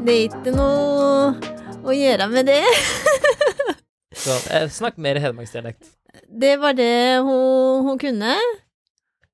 Det 0.00 0.12
er, 0.14 0.22
ikke 0.30 0.52
noe 0.54 1.34
å 1.84 1.92
gjøre 1.92 2.26
med 2.32 2.48
det. 2.48 2.62
Så 4.22 4.36
eh, 4.48 4.64
snakk 4.72 4.96
mer 4.96 5.18
hedmarksdialekt. 5.20 5.90
Det 6.40 6.54
var 6.60 6.72
det 6.78 7.20
hun, 7.26 7.84
hun 7.84 7.98
kunne. 8.00 8.36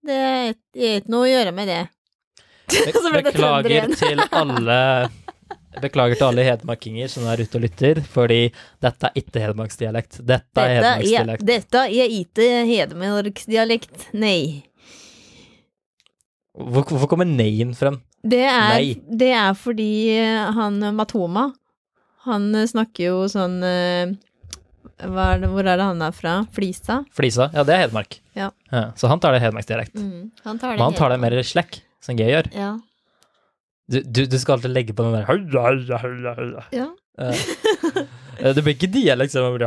Det 0.07 0.17
er 0.17 0.49
ikke- 0.75 1.11
noe 1.13 1.27
å 1.27 1.31
gjøre 1.31 1.53
med 1.55 1.71
det. 1.71 1.85
Be 2.67 3.23
beklager 3.29 3.95
til 3.95 4.25
alle 4.27 4.81
Beklager 5.85 6.17
til 6.17 6.27
alle 6.31 6.45
hedmarkinger 6.47 7.11
som 7.13 7.27
er 7.29 7.43
ute 7.45 7.59
og 7.59 7.63
lytter, 7.67 8.01
fordi 8.01 8.41
dette 8.83 9.11
er 9.11 9.21
ikke 9.21 9.43
hedmarksdialekt. 9.45 10.19
Dette 10.25 10.63
er 10.63 10.79
hedmarksdialekt. 10.81 11.45
dette 11.47 11.83
er 11.85 12.15
ikke 12.17 12.47
hedmarksdialekt, 12.71 14.07
nei. 14.17 14.65
Hvor, 16.57 16.87
hvorfor 16.89 17.11
kommer 17.13 17.29
nei-en 17.29 17.77
frem? 17.77 18.01
Det 18.27 18.45
er, 18.49 18.77
det 19.23 19.33
er 19.37 19.55
fordi 19.59 19.91
eh, 20.17 20.53
han 20.57 20.81
Matoma, 20.97 21.51
han 22.27 22.49
eh, 22.55 22.67
snakker 22.67 23.11
jo 23.11 23.19
sånn 23.31 23.61
eh, 23.67 24.15
er 24.97 25.41
det, 25.43 25.51
Hvor 25.53 25.61
er 25.67 25.77
det 25.77 25.85
han 25.87 26.03
er 26.03 26.15
fra? 26.17 26.39
Flisa? 26.57 27.03
Flisa? 27.15 27.51
Ja, 27.55 27.65
det 27.69 27.75
er 27.75 27.85
Hedmark. 27.85 28.19
Ja. 28.37 28.51
så 28.97 29.09
han 29.09 29.21
tar 29.21 29.33
det 29.33 29.41
hedmarksdialekt. 29.45 29.95
Mm, 29.97 30.31
han 30.45 30.59
tar 30.59 30.73
det 30.73 30.77
Men 30.79 30.85
han 30.91 30.97
tar 30.97 31.13
det 31.13 31.19
mer 31.23 31.37
slekk, 31.45 31.81
som 32.05 32.17
G 32.19 32.27
gjør. 32.29 32.49
Ja. 32.57 32.75
Du, 33.87 34.01
du, 34.03 34.25
du 34.27 34.39
skal 34.41 34.57
alltid 34.57 34.73
legge 34.75 34.97
på 34.97 35.05
den 35.07 35.15
der 35.15 35.25
ja. 36.75 36.89
Eh, 37.17 37.37
Det 38.57 38.63
blir 38.65 38.75
ikke 38.75 38.91
dialekt, 38.93 39.33
så 39.33 39.45
det 39.47 39.53
blir. 39.57 39.67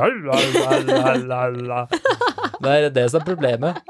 Det 2.59 2.69
er 2.75 2.89
det 2.91 3.05
som 3.09 3.21
er 3.21 3.25
problemet. 3.25 3.73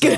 Så, 0.00 0.12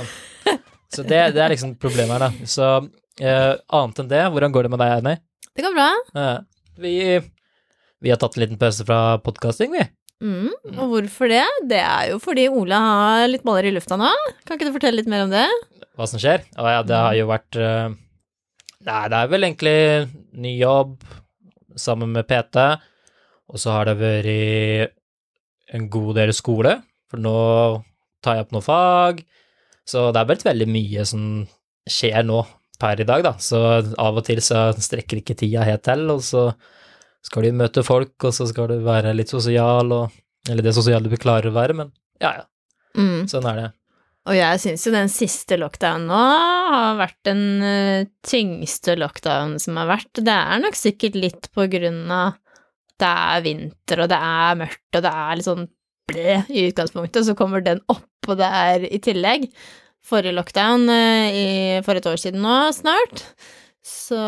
så 0.92 1.04
det, 1.06 1.20
det 1.36 1.42
er 1.42 1.54
liksom 1.54 1.76
problemet 1.80 2.16
her, 2.16 2.26
da. 2.26 2.48
Så 2.48 2.68
uh, 2.84 3.54
annet 3.78 4.02
enn 4.02 4.10
det, 4.10 4.22
hvordan 4.34 4.54
går 4.54 4.66
det 4.66 4.72
med 4.74 4.82
deg, 4.82 4.94
Annie? 4.98 5.22
Det 5.52 5.64
går 5.64 5.74
bra. 5.76 5.88
Uh, 6.16 6.68
vi, 6.80 6.94
vi 8.02 8.12
har 8.12 8.20
tatt 8.20 8.36
en 8.36 8.44
liten 8.44 8.60
pause 8.60 8.84
fra 8.88 9.18
podkasting, 9.24 9.72
vi. 9.72 9.86
Mm. 10.22 10.52
Og 10.76 10.84
hvorfor 10.92 11.32
det? 11.32 11.42
Det 11.70 11.80
er 11.82 12.12
jo 12.12 12.20
fordi 12.22 12.46
Ola 12.52 12.78
har 12.84 13.24
litt 13.30 13.44
baller 13.46 13.70
i 13.70 13.74
lufta 13.74 13.98
nå. 13.98 14.10
Kan 14.46 14.58
ikke 14.58 14.68
du 14.68 14.76
fortelle 14.76 15.00
litt 15.00 15.10
mer 15.10 15.24
om 15.26 15.32
det? 15.32 15.48
Hva 15.98 16.06
som 16.08 16.20
skjer? 16.22 16.44
Å 16.56 16.76
ja, 16.76 16.84
det 16.86 17.00
har 17.06 17.16
jo 17.18 17.28
vært 17.32 17.58
uh, 17.58 17.90
Nei, 18.82 19.02
det 19.12 19.18
er 19.18 19.28
vel 19.30 19.46
egentlig 19.46 19.76
ny 20.42 20.56
jobb 20.58 20.96
sammen 21.78 22.10
med 22.12 22.26
PT, 22.26 22.58
og 23.48 23.60
så 23.60 23.76
har 23.76 23.88
det 23.88 24.00
vært 24.00 24.96
en 25.72 25.86
god 25.92 26.18
del 26.18 26.32
skole, 26.34 26.74
for 27.08 27.22
nå 27.22 27.36
tar 28.24 28.36
jeg 28.36 28.46
opp 28.46 28.56
noen 28.56 28.66
fag, 28.66 29.22
så 29.88 30.10
det 30.14 30.20
er 30.22 30.28
blitt 30.30 30.44
veldig 30.46 30.68
mye 30.70 31.04
som 31.08 31.22
skjer 31.90 32.22
nå 32.28 32.40
per 32.82 33.00
i 33.02 33.06
dag, 33.06 33.22
da, 33.26 33.34
så 33.42 33.58
av 33.82 34.16
og 34.18 34.24
til 34.26 34.40
så 34.42 34.68
strekker 34.78 35.20
ikke 35.20 35.36
tida 35.38 35.66
helt 35.66 35.84
til, 35.86 36.06
og 36.10 36.22
så 36.26 36.48
skal 37.22 37.46
du 37.46 37.52
møte 37.54 37.84
folk, 37.86 38.16
og 38.26 38.34
så 38.34 38.48
skal 38.50 38.70
du 38.72 38.80
være 38.86 39.12
litt 39.14 39.30
sosial, 39.30 39.92
og, 39.94 40.16
eller 40.50 40.66
det 40.66 40.74
sosiale 40.74 41.10
du 41.10 41.14
klarer 41.22 41.50
å 41.52 41.56
være, 41.58 41.78
men 41.82 41.92
ja, 42.22 42.32
ja, 42.40 42.48
Mm. 42.92 43.22
sånn 43.30 43.46
er 43.48 43.56
det. 43.56 43.68
Og 44.28 44.34
jeg 44.36 44.58
syns 44.60 44.82
jo 44.86 44.90
den 44.92 45.08
siste 45.10 45.56
lockdownen 45.58 46.04
nå 46.10 46.18
har 46.74 46.98
vært 46.98 47.16
den 47.24 47.40
eh, 47.64 48.04
tyngste 48.28 48.94
lockdownen 49.00 49.56
som 49.62 49.78
har 49.80 49.88
vært. 49.88 50.20
Det 50.20 50.34
er 50.34 50.60
nok 50.62 50.76
sikkert 50.78 51.16
litt 51.18 51.48
på 51.56 51.64
grunn 51.72 52.04
av 52.12 52.36
det 53.00 53.08
er 53.08 53.40
vinter, 53.46 54.04
og 54.04 54.10
det 54.12 54.18
er 54.20 54.60
mørkt, 54.60 54.84
og 54.94 55.02
det 55.06 55.14
er 55.24 55.40
litt 55.40 55.48
sånn 55.48 55.64
ble 56.12 56.36
i 56.52 56.66
utgangspunktet, 56.68 57.22
og 57.22 57.30
så 57.30 57.34
kommer 57.38 57.64
den 57.64 57.80
oppå 58.22 58.38
der 58.38 58.86
i 58.86 59.00
tillegg. 59.02 59.50
Forrige 60.02 60.34
lockdown 60.34 60.88
eh, 60.90 61.34
i, 61.34 61.48
for 61.86 61.98
et 61.98 62.06
år 62.06 62.18
siden 62.18 62.42
nå, 62.42 62.54
snart, 62.74 63.22
så, 63.82 64.18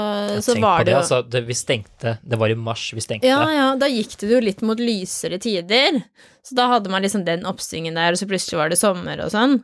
så 0.42 0.54
var 0.58 0.82
det, 0.82 0.88
det 0.88 0.94
jo 0.94 0.98
altså, 0.98 1.20
det, 1.30 1.44
Vi 1.46 1.54
stengte, 1.54 2.16
det 2.26 2.38
var 2.38 2.50
i 2.50 2.56
mars 2.58 2.88
vi 2.94 3.02
stengte. 3.02 3.28
Ja, 3.30 3.42
ja, 3.54 3.66
da 3.78 3.86
gikk 3.90 4.16
det 4.18 4.30
jo 4.32 4.40
litt 4.42 4.64
mot 4.66 4.80
lysere 4.82 5.38
tider. 5.42 6.00
Så 6.42 6.56
da 6.58 6.66
hadde 6.72 6.90
man 6.90 7.02
liksom 7.06 7.22
den 7.26 7.46
oppsvingen 7.46 7.94
der, 7.98 8.14
og 8.14 8.20
så 8.20 8.26
plutselig 8.30 8.58
var 8.58 8.72
det 8.72 8.80
sommer 8.80 9.22
og 9.22 9.30
sånn. 9.34 9.60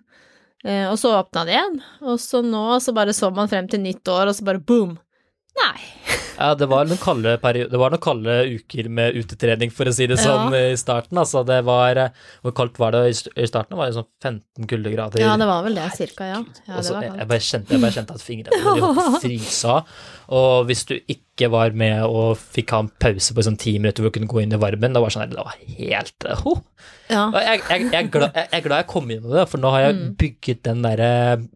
Eh, 0.63 0.87
og 0.87 0.95
så 1.01 1.17
åpna 1.19 1.45
det 1.47 1.57
igjen. 1.57 1.81
Og 2.07 2.21
så 2.23 2.43
nå 2.47 2.65
så 2.83 2.95
bare 2.95 3.15
så 3.17 3.33
man 3.35 3.51
frem 3.51 3.71
til 3.71 3.83
nytt 3.83 4.07
år, 4.11 4.31
og 4.31 4.39
så 4.39 4.47
bare 4.47 4.63
boom. 4.63 4.97
Nei. 5.59 5.79
Ja, 6.41 6.55
det 6.57 6.71
var 6.71 6.87
det 6.89 6.97
var 7.77 7.93
noen 7.93 8.01
kalde 8.01 8.37
uker 8.49 8.89
med 8.89 9.17
utetrening, 9.19 9.73
for 9.75 9.91
å 9.91 9.93
si 9.93 10.07
det 10.09 10.17
Ja. 10.17 10.25
sånn, 10.25 10.55
i 10.57 10.77
starten. 10.81 11.19
Altså, 11.21 11.45
det 11.45 11.65
var 11.65 11.97
eh, 11.97 12.11
Hvor 12.43 12.55
kaldt 12.57 12.79
var 12.79 12.93
det 12.93 13.03
i 13.11 13.47
starten? 13.47 13.75
Det 13.75 13.81
var 13.81 13.91
det 13.91 13.99
sånn 13.99 14.09
15 14.23 14.67
kuldegrader. 14.67 15.21
Ja, 15.21 15.37
det 15.37 15.47
var 15.47 15.63
vel 15.63 15.75
det, 15.75 15.91
cirka, 15.97 16.25
ja. 16.25 16.41
ja 16.67 16.77
det 16.77 16.87
så 16.87 16.97
jeg, 17.03 17.13
jeg, 17.19 17.29
bare 17.29 17.45
kjente, 17.45 17.75
jeg 17.75 17.81
bare 17.81 17.97
kjente 17.99 18.17
at 18.17 18.25
fingrene 18.25 18.75
mine 19.27 19.75
av. 19.75 19.85
Og 20.31 20.67
hvis 20.71 20.87
du 20.89 20.97
ikke 20.97 21.30
var 21.49 21.71
med 21.73 22.03
og 22.05 22.37
fikk 22.37 22.71
ha 22.75 22.81
en 22.85 22.91
pause 23.01 23.33
på 23.35 23.43
sånn 23.47 23.57
ti 23.57 23.79
minutter 23.79 24.03
hvor 24.05 24.11
du 24.13 24.19
kunne 24.19 24.29
gå 24.29 24.43
inn 24.43 24.53
i 24.53 24.59
varmen, 24.61 24.93
da 24.93 25.01
var 25.01 25.09
sånn, 25.15 25.31
det 25.31 25.39
var 25.41 25.55
helt 25.79 26.27
ho. 26.45 26.57
Ja. 27.11 27.25
Jeg, 27.35 27.63
jeg, 27.69 27.87
jeg, 27.91 28.05
er 28.05 28.11
glad, 28.13 28.35
jeg 28.37 28.49
er 28.53 28.61
glad 28.67 28.77
jeg 28.83 28.87
kom 28.93 29.09
inn 29.11 29.23
med 29.25 29.33
det, 29.35 29.47
for 29.51 29.59
nå 29.59 29.71
har 29.75 29.81
jeg 29.89 29.95
Mm. 30.01 30.15
bygget 30.21 30.63
den 30.63 30.83
der, 30.83 31.01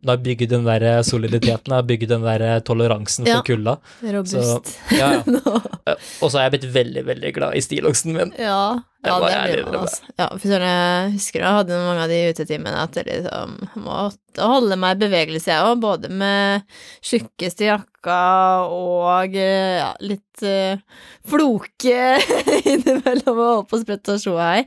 Nå 0.02 0.08
har 0.10 0.16
jeg 0.16 0.24
bygget 0.24 0.50
den 0.50 0.64
der 0.64 1.02
soliditeten, 1.06 1.70
jeg 1.70 1.76
har 1.76 1.82
bygget 1.92 2.08
den 2.08 2.22
der 2.26 2.60
toleransen 2.60 3.26
Ja. 3.26 3.36
for 3.36 3.42
kulda. 3.52 3.76
Robust. 4.02 4.72
Ja, 4.92 5.12
ja. 5.20 5.94
Og 6.22 6.30
så 6.30 6.38
har 6.38 6.48
jeg 6.48 6.56
blitt 6.60 6.72
veldig, 6.74 7.04
veldig 7.06 7.34
glad 7.36 7.54
i 7.54 7.62
stiloksen 7.62 8.12
min. 8.16 8.32
Ja, 8.38 8.80
ja 9.04 9.16
det 9.20 9.32
blir 9.44 9.64
man, 9.66 9.78
altså. 9.84 10.10
Ja, 10.16 10.26
for 10.32 10.46
sånn, 10.48 10.66
jeg 10.66 11.14
husker 11.14 11.42
jeg 11.42 11.56
hadde 11.58 11.80
mange 11.84 12.04
av 12.04 12.12
de 12.12 12.20
utetimene 12.34 12.84
at 12.84 12.98
jeg 12.98 13.08
liksom 13.08 13.56
måtte 13.84 14.48
holde 14.50 14.78
meg 14.80 14.96
i 14.96 15.02
bevegelse, 15.04 15.50
jeg 15.52 15.70
òg, 15.70 15.80
både 15.84 16.10
med 16.10 16.64
tjukkeste 17.04 17.68
jakka 17.68 18.20
og 18.74 19.36
ja, 19.36 19.90
litt 20.04 20.44
uh, 20.46 20.80
floke 21.28 21.98
innimellom 22.72 23.34
og 23.34 23.50
holde 23.50 23.68
på 23.70 23.78
å 23.78 23.84
sprette 23.84 24.16
og 24.16 24.24
slå 24.24 24.38
hei. 24.40 24.62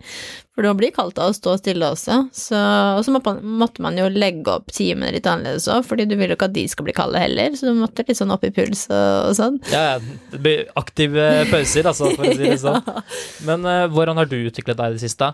For 0.57 0.65
det 0.65 0.73
blir 0.73 0.89
kaldt 0.89 1.19
av 1.21 1.29
å 1.29 1.35
stå 1.37 1.51
stille 1.59 1.85
også. 1.93 2.15
Så, 2.33 2.57
og 2.97 3.03
så 3.05 3.13
måtte 3.13 3.83
man, 3.85 3.99
jo 3.99 4.07
legge 4.09 4.55
opp 4.55 4.71
timene 4.73 5.11
litt 5.13 5.27
annerledes 5.29 5.67
òg, 5.69 5.83
fordi 5.85 6.07
du 6.09 6.15
vil 6.17 6.33
jo 6.33 6.37
ikke 6.39 6.47
at 6.49 6.55
de 6.55 6.63
skal 6.71 6.87
bli 6.87 6.95
kalde 6.97 7.21
heller, 7.21 7.53
så 7.53 7.69
du 7.69 7.77
måtte 7.77 8.07
litt 8.07 8.17
sånn 8.17 8.33
opp 8.33 8.47
i 8.47 8.49
puls 8.55 8.87
og, 8.89 9.29
og 9.29 9.35
sånn. 9.37 9.59
Ja, 9.69 9.83
ja, 9.93 10.15
det 10.33 10.39
blir 10.41 10.63
aktive 10.81 11.27
pauser, 11.51 11.85
altså, 11.85 12.09
for 12.17 12.25
å 12.25 12.33
si 12.33 12.47
det 12.47 12.57
sånn. 12.63 12.81
Men 13.47 13.69
uh, 13.69 13.83
hvordan 13.93 14.17
har 14.17 14.31
du 14.31 14.39
utviklet 14.39 14.81
deg 14.81 14.95
i 14.95 14.97
det 14.97 15.03
siste? 15.05 15.29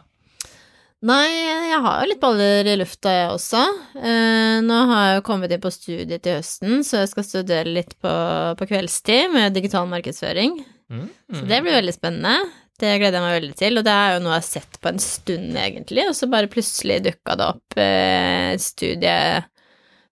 Nei, 1.08 1.32
jeg 1.32 1.80
har 1.84 2.04
jo 2.04 2.12
litt 2.12 2.22
baller 2.22 2.68
i 2.68 2.76
lufta, 2.80 3.12
jeg 3.12 3.32
også. 3.34 3.64
Eh, 4.00 4.60
nå 4.64 4.78
har 4.92 5.08
jeg 5.08 5.18
jo 5.18 5.24
kommet 5.28 5.52
inn 5.52 5.64
på 5.64 5.72
studiet 5.72 6.24
til 6.24 6.38
høsten, 6.38 6.84
så 6.88 7.02
jeg 7.02 7.12
skal 7.12 7.28
studere 7.28 7.76
litt 7.80 7.96
på, 8.04 8.14
på 8.60 8.68
kveldstid 8.70 9.32
med 9.32 9.56
digital 9.56 9.88
markedsføring. 9.92 10.62
Mm. 10.92 11.10
Så 11.36 11.44
det 11.50 11.60
blir 11.66 11.76
veldig 11.76 11.96
spennende. 11.96 12.38
Det 12.84 12.92
gleder 13.00 13.16
jeg 13.16 13.24
meg 13.24 13.36
veldig 13.38 13.56
til, 13.62 13.80
og 13.80 13.86
det 13.88 13.94
er 13.96 14.14
jo 14.18 14.22
noe 14.26 14.34
jeg 14.36 14.42
har 14.42 14.48
sett 14.50 14.78
på 14.84 14.92
en 14.92 15.00
stund, 15.00 15.56
egentlig, 15.56 16.04
og 16.10 16.16
så 16.18 16.28
bare 16.32 16.50
plutselig 16.52 16.98
dukka 17.06 17.38
det 17.40 17.46
opp 17.54 17.78
eh, 17.80 18.50
et 18.58 18.64
studie 18.64 19.18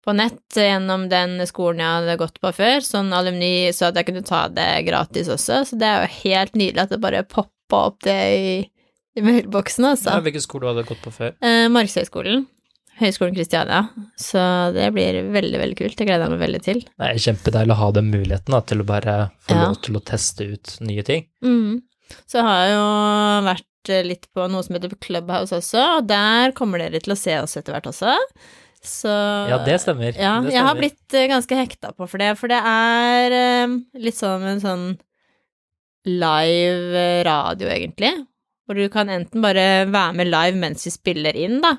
på 0.01 0.13
nett 0.17 0.55
gjennom 0.57 1.03
den 1.11 1.35
skolen 1.45 1.83
jeg 1.83 1.97
hadde 1.99 2.15
gått 2.21 2.39
på 2.41 2.49
før, 2.57 2.79
sånn 2.81 3.11
alumni, 3.13 3.69
så 3.75 3.89
at 3.91 3.99
jeg 3.99 4.07
kunne 4.07 4.23
ta 4.25 4.45
det 4.49 4.69
gratis 4.87 5.29
også, 5.29 5.59
så 5.67 5.77
det 5.81 5.89
er 5.89 6.05
jo 6.07 6.15
helt 6.23 6.55
nydelig 6.57 6.85
at 6.87 6.95
det 6.95 7.01
bare 7.03 7.21
poppa 7.27 7.83
opp 7.91 7.99
det 8.07 8.17
i, 8.39 8.55
i 9.19 9.25
mailboksen, 9.27 9.91
altså. 9.91 10.15
Ja, 10.15 10.23
hvilken 10.25 10.41
skole 10.47 10.71
hadde 10.71 10.87
du 10.87 10.89
gått 10.95 11.03
på 11.05 11.13
før? 11.19 11.35
Eh, 11.43 11.67
Markshøgskolen. 11.75 12.47
Høgskolen 13.01 13.33
Kristiania. 13.35 13.83
Så 14.19 14.41
det 14.75 14.87
blir 14.93 15.21
veldig, 15.33 15.57
veldig 15.57 15.77
kult. 15.79 15.95
Det 15.97 16.05
gleder 16.05 16.27
jeg 16.27 16.33
meg 16.35 16.41
veldig 16.43 16.59
til. 16.65 16.81
Det 16.85 17.07
er 17.07 17.21
kjempedeilig 17.23 17.73
å 17.73 17.79
ha 17.79 17.87
den 17.97 18.11
muligheten 18.13 18.53
da, 18.53 18.59
til 18.69 18.83
å 18.83 18.85
bare 18.85 19.15
få 19.47 19.55
Ja. 19.55 19.63
lov 19.71 19.79
til 19.81 19.97
å 19.97 20.01
teste 20.05 20.45
ut 20.51 20.75
nye 20.85 21.05
ting. 21.07 21.25
Mm. 21.41 21.79
Så 22.29 22.41
har 22.45 22.63
jeg 22.65 22.73
jo 22.75 22.87
vært 23.47 23.91
eh, 23.95 24.03
litt 24.07 24.27
på 24.33 24.47
noe 24.51 24.63
som 24.65 24.75
heter 24.77 24.93
Clubhouse 25.01 25.55
også, 25.57 25.83
og 25.99 26.07
der 26.09 26.51
kommer 26.57 26.81
dere 26.83 26.99
til 27.03 27.13
å 27.15 27.19
se 27.19 27.37
oss 27.41 27.57
etter 27.59 27.75
hvert 27.77 27.89
også. 27.91 28.17
Så 28.81 29.11
Ja, 29.51 29.59
det 29.61 29.75
stemmer. 29.83 30.15
Ja, 30.17 30.39
det 30.41 30.55
jeg 30.55 30.63
har 30.65 30.73
blitt 30.79 31.13
eh, 31.13 31.27
ganske 31.29 31.57
hekta 31.59 31.91
på 31.93 32.07
for 32.09 32.17
det, 32.21 32.31
for 32.39 32.49
det 32.49 32.57
er 32.65 33.35
eh, 33.37 33.75
litt 34.01 34.17
sånn 34.17 34.45
en 34.55 34.61
sånn 34.63 34.85
live 36.09 37.23
radio, 37.27 37.69
egentlig. 37.69 38.13
Hvor 38.65 38.77
du 38.77 38.87
kan 38.93 39.09
enten 39.11 39.43
bare 39.43 39.85
være 39.91 40.15
med 40.17 40.29
live 40.31 40.57
mens 40.61 40.85
vi 40.87 40.93
spiller 40.93 41.37
inn, 41.37 41.59
da, 41.63 41.75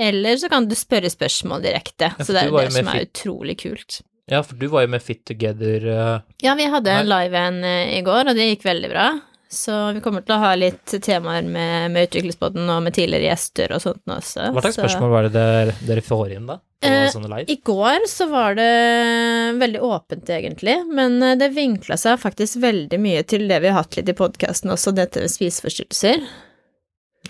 eller 0.00 0.38
så 0.40 0.48
kan 0.50 0.66
du 0.70 0.74
spørre 0.78 1.10
spørsmål 1.12 1.62
direkte. 1.66 2.12
Ja, 2.16 2.24
så 2.24 2.32
det 2.34 2.42
er 2.44 2.48
jo 2.50 2.58
det 2.58 2.72
som 2.74 2.88
er 2.88 2.98
Fit- 3.02 3.10
utrolig 3.12 3.58
kult. 3.60 4.00
Ja, 4.30 4.42
for 4.46 4.54
du 4.56 4.68
var 4.70 4.84
jo 4.86 4.92
med 4.92 5.02
Fit 5.02 5.24
Together 5.26 5.86
uh... 5.90 6.20
Ja, 6.42 6.54
vi 6.54 6.68
hadde 6.70 6.92
en 7.00 7.08
live 7.10 7.40
en 7.48 7.64
i 7.66 7.98
går, 8.06 8.30
og 8.30 8.38
det 8.38 8.46
gikk 8.52 8.62
veldig 8.68 8.90
bra. 8.92 9.06
Så 9.50 9.74
vi 9.96 10.00
kommer 10.00 10.22
til 10.22 10.36
å 10.36 10.42
ha 10.44 10.54
litt 10.54 10.92
temaer 11.02 11.42
med, 11.42 11.90
med 11.90 12.06
Utviklingsbåten 12.06 12.68
og 12.70 12.84
med 12.84 12.94
tidligere 12.94 13.32
gjester 13.32 13.72
og 13.74 13.82
sånt 13.82 14.12
også. 14.14 14.44
Hva 14.54 14.62
slags 14.62 14.76
så- 14.78 14.84
spørsmål 14.84 15.10
var 15.10 15.26
det 15.26 15.32
dere, 15.34 15.74
dere 15.88 16.04
får 16.06 16.36
inn, 16.36 16.46
da? 16.46 16.60
Eh. 16.82 17.10
I 17.50 17.56
går 17.66 18.06
så 18.08 18.28
var 18.30 18.54
det 18.54 19.58
veldig 19.58 19.80
åpent, 19.84 20.30
egentlig, 20.30 20.78
men 20.88 21.18
eh, 21.22 21.34
det 21.36 21.50
vinkla 21.52 21.98
seg 22.00 22.20
faktisk 22.22 22.56
veldig 22.62 23.00
mye 23.02 23.24
til 23.28 23.48
det 23.50 23.58
vi 23.60 23.68
har 23.68 23.82
hatt 23.82 23.98
litt 23.98 24.08
i 24.08 24.16
podkasten 24.16 24.72
også, 24.72 24.94
dette 24.96 25.20
med 25.20 25.32
spiseforstyrrelser. 25.34 26.22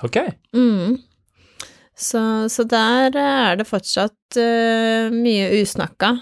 Ok. 0.07 0.21
Mm. 0.55 1.01
Så, 1.97 2.21
så 2.49 2.65
der 2.69 3.17
er 3.17 3.59
det 3.61 3.67
fortsatt 3.69 4.39
uh, 4.39 5.11
mye 5.13 5.51
usnakka. 5.61 6.15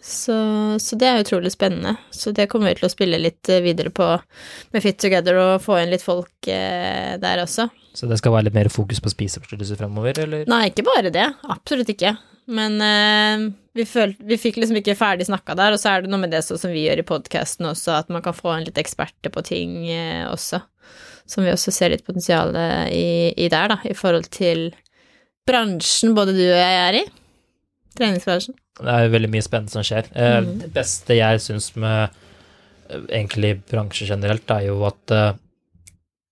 Så, 0.00 0.34
så 0.80 0.96
det 0.96 1.08
er 1.08 1.20
utrolig 1.20 1.52
spennende. 1.52 1.94
Så 2.10 2.32
det 2.32 2.48
kommer 2.48 2.70
vi 2.70 2.78
til 2.78 2.88
å 2.88 2.92
spille 2.92 3.20
litt 3.20 3.50
eh, 3.52 3.60
videre 3.64 3.92
på 3.92 4.06
med 4.72 4.84
Fit 4.84 4.96
Together 5.00 5.36
og 5.36 5.64
få 5.64 5.76
inn 5.82 5.92
litt 5.92 6.04
folk 6.04 6.48
eh, 6.48 7.18
der 7.20 7.42
også. 7.44 7.68
Så 7.92 8.08
det 8.08 8.20
skal 8.20 8.32
være 8.32 8.48
litt 8.48 8.56
mer 8.56 8.70
fokus 8.72 9.02
på 9.04 9.12
spiseforstyrrelser 9.12 9.80
fremover, 9.80 10.22
eller? 10.24 10.46
Nei, 10.48 10.70
ikke 10.70 10.86
bare 10.88 11.12
det. 11.12 11.26
Absolutt 11.52 11.92
ikke. 11.92 12.14
Men 12.50 12.80
eh, 12.80 13.46
vi, 13.76 13.84
følte, 13.86 14.24
vi 14.26 14.40
fikk 14.40 14.62
liksom 14.62 14.80
ikke 14.80 14.96
ferdig 14.98 15.28
snakka 15.28 15.58
der, 15.58 15.76
og 15.76 15.82
så 15.82 15.92
er 15.92 16.04
det 16.04 16.12
noe 16.12 16.22
med 16.24 16.32
det 16.32 16.42
som 16.48 16.72
vi 16.72 16.86
gjør 16.86 17.04
i 17.04 17.08
podkasten 17.12 17.68
også, 17.68 18.00
at 18.00 18.12
man 18.14 18.24
kan 18.24 18.36
få 18.36 18.56
inn 18.56 18.66
litt 18.70 18.80
eksperter 18.80 19.34
på 19.34 19.44
ting 19.46 19.82
eh, 19.92 20.24
også. 20.30 20.62
Som 21.28 21.44
vi 21.44 21.52
også 21.52 21.70
ser 21.74 21.92
litt 21.92 22.06
potensial 22.08 22.56
i, 22.90 23.30
i 23.38 23.46
der, 23.52 23.70
da, 23.70 23.76
i 23.86 23.94
forhold 23.94 24.32
til 24.34 24.70
bransjen 25.46 26.16
både 26.16 26.32
du 26.34 26.42
og 26.42 26.58
jeg 26.58 26.78
er 26.80 27.02
i. 27.04 27.08
Treningsbransjen. 27.98 28.56
Det 28.80 28.96
er 28.96 29.12
veldig 29.12 29.30
mye 29.32 29.44
spennende 29.44 29.74
som 29.74 29.86
skjer. 29.86 30.10
Mm. 30.14 30.46
Mhm. 30.46 30.58
Det 30.64 30.72
beste 30.76 31.18
jeg 31.18 31.42
syns 31.44 31.70
med 31.76 32.08
eh, 32.88 33.04
egentlig 33.20 33.56
bransje 33.70 34.08
generelt, 34.08 34.50
er 34.50 34.68
jo 34.70 34.80
at 34.88 35.16
eh, 35.16 35.32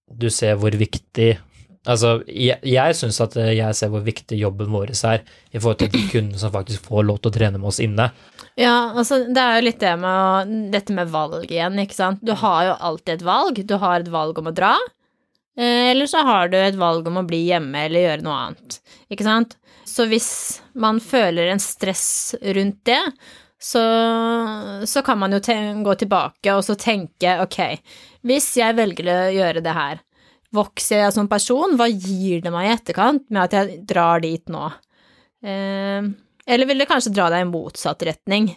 du 0.08 0.31
ser 0.32 0.56
hvor 0.56 0.72
viktig 0.72 1.34
Altså, 1.88 2.19
jeg, 2.28 2.58
jeg 2.69 2.96
syns 2.99 3.16
at 3.25 3.37
eh, 3.40 3.55
jeg 3.56 3.76
ser 3.78 3.88
hvor 3.93 4.02
viktig 4.05 4.37
jobben 4.37 4.69
vår 4.75 4.90
er 5.08 5.22
i 5.55 5.60
forhold 5.60 5.78
til 5.81 5.93
de 5.94 6.02
kundene 6.10 6.40
som 6.40 6.52
faktisk 6.52 6.84
får 6.90 7.06
lov 7.06 7.20
til 7.22 7.31
å 7.31 7.37
trene 7.38 7.60
med 7.60 7.70
oss 7.70 7.81
inne. 7.81 8.10
Ja, 8.58 8.90
altså 8.99 9.22
det 9.25 9.40
er 9.40 9.56
jo 9.56 9.66
litt 9.69 9.81
det 9.81 9.94
med 10.02 10.52
dette 10.75 10.93
med 10.96 11.08
valg 11.12 11.46
igjen, 11.46 11.78
ikke 11.81 11.96
sant. 11.96 12.20
Du 12.20 12.34
har 12.37 12.66
jo 12.66 12.76
alltid 12.90 13.14
et 13.14 13.25
valg. 13.25 13.60
Du 13.64 13.76
har 13.81 14.02
et 14.02 14.10
valg 14.12 14.40
om 14.43 14.50
å 14.50 14.55
dra, 14.55 14.75
eh, 14.75 14.98
eller 15.64 16.06
så 16.06 16.22
har 16.26 16.52
du 16.52 16.58
et 16.60 16.78
valg 16.78 17.06
om 17.10 17.19
å 17.19 17.26
bli 17.26 17.49
hjemme 17.49 17.87
eller 17.88 18.05
gjøre 18.05 18.25
noe 18.26 18.37
annet, 18.44 18.78
ikke 19.10 19.26
sant. 19.26 19.56
Så 19.88 20.05
hvis 20.06 20.31
man 20.78 21.00
føler 21.02 21.50
en 21.50 21.62
stress 21.62 22.37
rundt 22.55 22.82
det, 22.87 23.00
så, 23.58 23.82
så 24.87 25.02
kan 25.02 25.19
man 25.19 25.34
jo 25.34 25.40
gå 25.82 25.94
tilbake 25.99 26.55
og 26.55 26.62
så 26.62 26.76
tenke 26.78 27.38
ok, 27.43 27.58
hvis 28.28 28.52
jeg 28.60 28.76
velger 28.78 29.10
å 29.10 29.16
gjøre 29.34 29.64
det 29.64 29.75
her, 29.75 30.05
vokser 30.55 31.02
jeg 31.02 31.16
som 31.16 31.28
person, 31.28 31.75
hva 31.76 31.88
gir 31.90 32.44
det 32.44 32.52
meg 32.55 32.69
i 32.69 32.75
etterkant 32.76 33.26
med 33.28 33.43
at 33.49 33.56
jeg 33.58 33.81
drar 33.88 34.22
dit 34.25 34.44
nå? 34.52 34.69
Eh, 35.44 36.06
eller 36.49 36.70
vil 36.70 36.81
det 36.81 36.88
kanskje 36.88 37.12
dra 37.16 37.28
deg 37.32 37.44
i 37.44 37.50
motsatt 37.50 38.06
retning? 38.08 38.52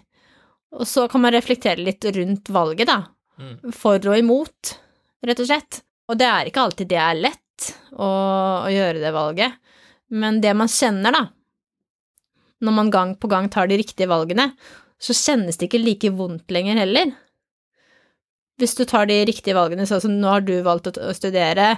Og 0.77 0.87
så 0.87 1.07
kan 1.11 1.25
man 1.25 1.33
reflektere 1.35 1.83
litt 1.83 2.05
rundt 2.15 2.51
valget, 2.53 2.87
da. 2.87 3.01
Mm. 3.41 3.73
For 3.75 3.99
og 4.07 4.19
imot, 4.19 4.75
rett 5.27 5.41
og 5.43 5.49
slett. 5.49 5.81
Og 6.11 6.19
det 6.19 6.27
er 6.27 6.49
ikke 6.49 6.65
alltid 6.67 6.89
det 6.91 6.99
er 6.99 7.19
lett 7.19 7.71
å, 7.95 8.07
å 8.67 8.69
gjøre 8.71 8.99
det 8.99 9.13
valget, 9.15 9.57
men 10.11 10.41
det 10.43 10.51
man 10.59 10.71
kjenner, 10.71 11.15
da, 11.15 11.25
når 12.61 12.75
man 12.77 12.91
gang 12.93 13.13
på 13.15 13.29
gang 13.31 13.47
tar 13.51 13.69
de 13.71 13.79
riktige 13.79 14.09
valgene, 14.11 14.51
så 15.01 15.15
kjennes 15.17 15.57
det 15.57 15.69
ikke 15.69 15.81
like 15.81 16.11
vondt 16.13 16.51
lenger 16.53 16.81
heller. 16.83 17.13
Hvis 18.61 18.75
du 18.77 18.83
tar 18.85 19.07
de 19.09 19.21
riktige 19.25 19.55
valgene, 19.57 19.87
sånn 19.89 20.03
som 20.03 20.17
nå 20.19 20.29
har 20.29 20.43
du 20.45 20.53
valgt 20.65 20.91
å 20.91 21.13
studere, 21.17 21.71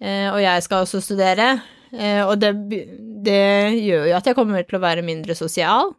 eh, 0.00 0.26
og 0.32 0.40
jeg 0.42 0.64
skal 0.64 0.86
også 0.86 1.02
studere, 1.04 1.50
eh, 1.92 2.24
og 2.24 2.40
det, 2.42 2.54
det 3.28 3.44
gjør 3.84 4.08
jo 4.10 4.16
at 4.16 4.26
jeg 4.26 4.38
kommer 4.38 4.64
til 4.66 4.80
å 4.80 4.82
være 4.82 5.04
mindre 5.06 5.36
sosial, 5.38 5.92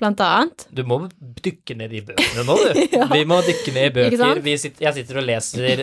blant 0.00 0.20
annet. 0.24 0.68
Du 0.72 0.84
må 0.88 1.02
dykke 1.18 1.76
ned 1.76 1.96
i 1.96 2.04
bøkene 2.04 2.44
nå, 2.46 2.60
du. 2.62 2.84
Ja. 3.00 3.08
Vi 3.10 3.24
må 3.28 3.40
dykke 3.44 3.74
ned 3.74 3.90
i 3.90 3.96
bøker. 3.98 4.40
Vi 4.44 4.54
sitter, 4.60 4.86
jeg 4.86 5.00
sitter 5.00 5.20
og 5.20 5.26
leser 5.28 5.82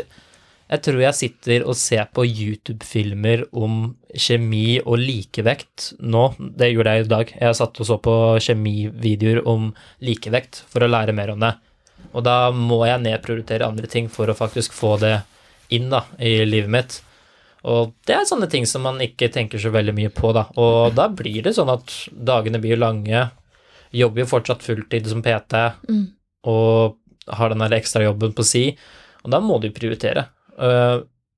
Jeg 0.67 0.81
tror 0.83 0.99
jeg 0.99 1.15
sitter 1.15 1.63
og 1.63 1.77
ser 1.79 2.09
på 2.11 2.25
YouTube-filmer 2.27 3.45
om 3.55 3.95
kjemi 4.19 4.81
og 4.81 4.97
likevekt 4.99 5.93
nå. 6.03 6.25
Det 6.59 6.73
gjorde 6.73 6.95
jeg 6.97 7.05
i 7.05 7.07
dag. 7.13 7.31
Jeg 7.39 7.55
satt 7.55 7.79
og 7.79 7.87
så 7.87 7.97
på 8.03 8.15
kjemivideoer 8.43 9.45
om 9.47 9.69
likevekt 10.03 10.63
for 10.67 10.83
å 10.83 10.89
lære 10.91 11.15
mer 11.15 11.31
om 11.31 11.39
det. 11.45 11.53
Og 12.11 12.23
da 12.27 12.51
må 12.51 12.81
jeg 12.87 13.03
nedprioritere 13.05 13.67
andre 13.67 13.87
ting 13.91 14.09
for 14.11 14.27
å 14.27 14.35
faktisk 14.35 14.75
få 14.75 14.97
det 14.99 15.15
inn 15.71 15.87
da, 15.91 16.03
i 16.19 16.41
livet 16.47 16.71
mitt. 16.71 16.99
Og 17.67 17.93
det 18.07 18.15
er 18.15 18.27
sånne 18.27 18.47
ting 18.51 18.67
som 18.69 18.83
man 18.85 18.99
ikke 19.03 19.31
tenker 19.33 19.59
så 19.59 19.71
veldig 19.73 19.95
mye 19.97 20.11
på, 20.13 20.31
da. 20.35 20.45
Og 20.59 20.93
da 20.95 21.07
blir 21.11 21.41
det 21.47 21.55
sånn 21.57 21.71
at 21.73 21.95
dagene 22.11 22.59
blir 22.63 22.79
lange. 22.79 23.25
Jobber 23.95 24.23
jo 24.23 24.29
fortsatt 24.35 24.63
fulltid 24.67 25.07
som 25.07 25.23
PT, 25.23 25.63
Mm. 25.87 26.05
og 26.47 26.97
har 27.27 27.49
den 27.51 27.59
der 27.63 27.75
ekstrajobben 27.79 28.33
på 28.35 28.43
si, 28.45 28.77
og 29.23 29.31
da 29.31 29.39
må 29.43 29.59
du 29.59 29.69
prioritere. 29.71 30.27
Eh, 30.57 30.97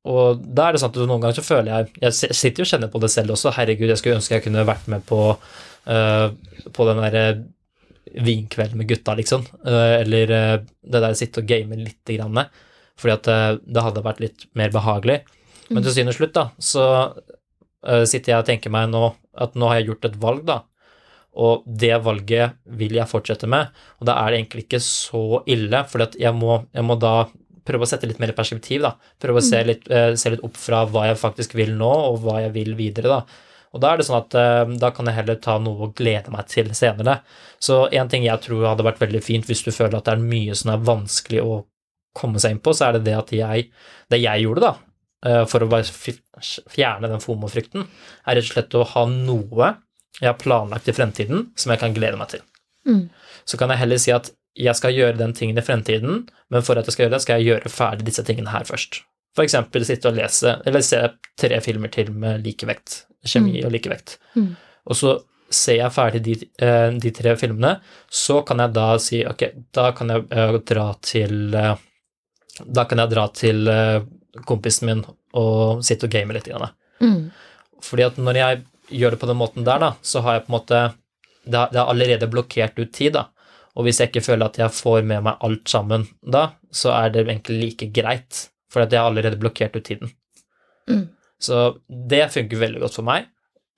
og 0.09 0.41
da 0.41 0.67
er 0.67 0.75
det 0.75 0.81
sånn 0.81 0.93
at 0.93 0.99
noen 1.03 1.21
ganger 1.21 1.37
så 1.41 1.43
føler 1.43 1.69
jeg 1.73 2.03
Jeg 2.05 2.35
sitter 2.37 2.61
jo 2.61 2.65
og 2.65 2.71
kjenner 2.71 2.91
på 2.91 3.01
det 3.03 3.11
selv 3.13 3.35
også. 3.35 3.51
Herregud, 3.57 3.89
jeg 3.91 3.99
skulle 3.99 4.19
ønske 4.19 4.37
jeg 4.37 4.45
kunne 4.45 4.67
vært 4.67 4.87
med 4.91 5.03
på, 5.05 5.19
uh, 5.35 6.27
på 6.75 6.85
den 6.87 7.01
derre 7.03 7.23
vinkvelden 8.09 8.79
med 8.79 8.87
gutta, 8.89 9.13
liksom. 9.19 9.43
Uh, 9.67 9.99
eller 9.99 10.31
det 10.31 11.01
der 11.03 11.11
å 11.11 11.19
sitte 11.19 11.43
og 11.43 11.51
game 11.51 11.77
lite 11.77 12.15
grann. 12.15 12.39
Fordi 12.99 13.13
at 13.17 13.59
det 13.59 13.83
hadde 13.83 14.05
vært 14.07 14.23
litt 14.23 14.47
mer 14.59 14.71
behagelig. 14.73 15.19
Men 15.69 15.83
til 15.83 15.93
syvende 15.93 16.15
og 16.15 16.17
slutt, 16.17 16.33
da, 16.35 16.47
så 16.57 16.85
sitter 18.09 18.33
jeg 18.33 18.41
og 18.41 18.47
tenker 18.47 18.73
meg 18.73 18.89
nå 18.91 19.03
at 19.39 19.53
nå 19.55 19.69
har 19.69 19.79
jeg 19.79 19.91
gjort 19.91 20.07
et 20.09 20.17
valg, 20.19 20.41
da. 20.47 20.57
Og 21.39 21.67
det 21.67 21.93
valget 22.03 22.57
vil 22.79 22.97
jeg 22.97 23.07
fortsette 23.07 23.47
med, 23.47 23.69
og 23.99 24.09
da 24.09 24.17
er 24.19 24.31
det 24.31 24.41
egentlig 24.41 24.65
ikke 24.65 24.81
så 24.83 25.43
ille, 25.47 25.83
for 25.87 26.03
jeg, 26.03 26.19
jeg 26.19 26.87
må 26.89 26.97
da 26.99 27.13
prøve 27.69 27.85
å 27.85 27.89
sette 27.89 28.09
litt 28.09 28.21
mer 28.21 28.33
perspektiv, 28.37 28.83
da. 28.87 28.95
Prøve 29.21 29.41
å 29.41 29.45
se 29.45 29.61
litt, 29.65 29.85
eh, 29.93 30.15
se 30.19 30.33
litt 30.33 30.43
opp 30.45 30.57
fra 30.57 30.81
hva 30.89 31.05
jeg 31.09 31.21
faktisk 31.21 31.55
vil 31.59 31.75
nå, 31.77 31.91
og 32.09 32.19
hva 32.25 32.39
jeg 32.43 32.55
vil 32.57 32.73
videre, 32.79 33.19
da. 33.19 33.47
Og 33.69 33.83
da 33.83 33.91
er 33.91 33.99
det 33.99 34.07
sånn 34.07 34.17
at 34.23 34.35
eh, 34.39 34.75
da 34.81 34.89
kan 34.95 35.09
jeg 35.09 35.19
heller 35.19 35.37
ta 35.41 35.59
noe 35.61 35.87
å 35.87 35.93
glede 35.93 36.33
meg 36.33 36.47
til 36.49 36.71
senere. 36.77 37.19
Så 37.61 37.83
en 37.93 38.09
ting 38.09 38.25
jeg 38.25 38.41
tror 38.45 38.65
hadde 38.71 38.85
vært 38.87 39.01
veldig 39.03 39.21
fint 39.23 39.45
hvis 39.45 39.61
du 39.65 39.71
føler 39.71 39.99
at 39.99 40.09
det 40.09 40.15
er 40.15 40.23
mye 40.23 40.57
som 40.57 40.73
er 40.73 40.85
vanskelig 40.89 41.43
å 41.45 41.59
komme 42.17 42.41
seg 42.41 42.55
inn 42.55 42.63
på, 42.65 42.73
så 42.73 42.87
er 42.87 42.97
det 42.97 43.05
det 43.05 43.17
at 43.17 43.33
jeg 43.35 43.69
Det 44.09 44.17
jeg 44.17 44.41
gjorde, 44.41 44.61
da, 44.65 44.73
eh, 45.29 45.43
for 45.45 45.61
å 45.61 45.69
bare 45.69 45.85
fjerne 45.85 47.11
den 47.11 47.21
FOMO-frykten, 47.21 47.85
er 48.25 48.39
rett 48.39 48.47
og 48.47 48.53
slett 48.55 48.77
å 48.79 48.87
ha 48.95 49.05
noe 49.05 49.75
jeg 50.19 50.27
har 50.27 50.39
planlagt 50.41 50.89
i 50.89 50.95
fremtiden 50.97 51.51
som 51.55 51.69
jeg 51.69 51.79
kan 51.79 51.93
glede 51.93 52.17
meg 52.17 52.31
til. 52.33 52.41
Mm. 52.89 53.09
Så 53.45 53.59
kan 53.59 53.69
jeg 53.69 53.83
heller 53.83 54.01
si 54.01 54.11
at 54.11 54.31
jeg 54.59 54.75
skal 54.75 54.95
gjøre 54.95 55.19
den 55.19 55.33
tingen 55.37 55.59
i 55.59 55.63
fremtiden, 55.63 56.25
men 56.51 56.65
for 56.65 56.79
at 56.79 56.87
jeg 56.87 56.95
skal 56.95 57.05
gjøre 57.05 57.15
det, 57.15 57.21
skal 57.23 57.39
jeg 57.39 57.49
gjøre 57.49 57.71
ferdig 57.73 58.07
disse 58.09 58.25
tingene 58.27 58.51
her 58.51 58.67
først. 58.67 59.01
For 59.37 59.45
eksempel 59.45 59.85
sitte 59.87 60.09
og 60.09 60.17
lese, 60.17 60.57
eller 60.67 60.83
se 60.83 61.01
tre 61.39 61.59
filmer 61.63 61.91
til 61.93 62.11
med 62.11 62.43
likevekt, 62.43 63.03
kjemi 63.27 63.61
og 63.63 63.73
likevekt. 63.75 64.17
Mm. 64.35 64.53
Og 64.89 64.97
så 64.99 65.15
ser 65.49 65.79
jeg 65.79 65.93
ferdig 65.93 66.21
de, 66.25 66.35
eh, 66.61 66.89
de 67.01 67.11
tre 67.15 67.35
filmene, 67.39 67.77
så 68.11 68.41
kan 68.45 68.61
jeg 68.61 68.75
da 68.75 68.87
si 69.01 69.21
ok, 69.25 69.45
da 69.75 69.89
kan 69.97 70.13
jeg 70.13 70.27
eh, 70.29 70.57
dra 70.73 70.89
til 71.01 71.55
eh, 71.55 71.85
Da 72.59 72.83
kan 72.83 72.99
jeg 72.99 73.07
dra 73.13 73.21
til 73.31 73.69
kompisen 74.43 74.89
min 74.89 75.01
og 75.39 75.79
sitte 75.85 76.09
og 76.09 76.11
game 76.11 76.35
litt. 76.35 76.49
Grann. 76.51 76.73
Mm. 76.99 77.29
Fordi 77.79 78.03
at 78.03 78.17
når 78.19 78.35
jeg 78.35 78.57
gjør 78.99 79.15
det 79.15 79.19
på 79.21 79.29
den 79.29 79.39
måten 79.39 79.63
der, 79.63 79.79
da, 79.79 79.93
så 80.03 80.19
har 80.25 80.35
jeg 80.35 80.43
på 80.43 80.51
en 80.51 80.57
måte 80.57 80.81
det 81.49 81.57
har 81.79 81.87
allerede 81.87 82.27
blokkert 82.27 82.75
ut 82.79 82.91
tid, 82.91 83.13
da. 83.15 83.29
Og 83.77 83.85
hvis 83.85 83.99
jeg 84.01 84.11
ikke 84.11 84.25
føler 84.25 84.49
at 84.49 84.59
jeg 84.59 84.75
får 84.75 85.03
med 85.07 85.25
meg 85.27 85.43
alt 85.45 85.69
sammen 85.71 86.07
da, 86.21 86.49
så 86.71 86.93
er 86.95 87.13
det 87.13 87.25
egentlig 87.27 87.59
like 87.61 87.89
greit, 87.95 88.47
for 88.71 88.83
at 88.83 88.93
jeg 88.93 89.01
har 89.01 89.11
allerede 89.11 89.39
blokkert 89.41 89.77
ut 89.77 89.85
tiden. 89.85 90.11
Mm. 90.89 91.05
Så 91.39 91.79
det 91.87 92.25
funker 92.33 92.61
veldig 92.65 92.81
godt 92.83 92.97
for 92.99 93.07
meg, 93.07 93.29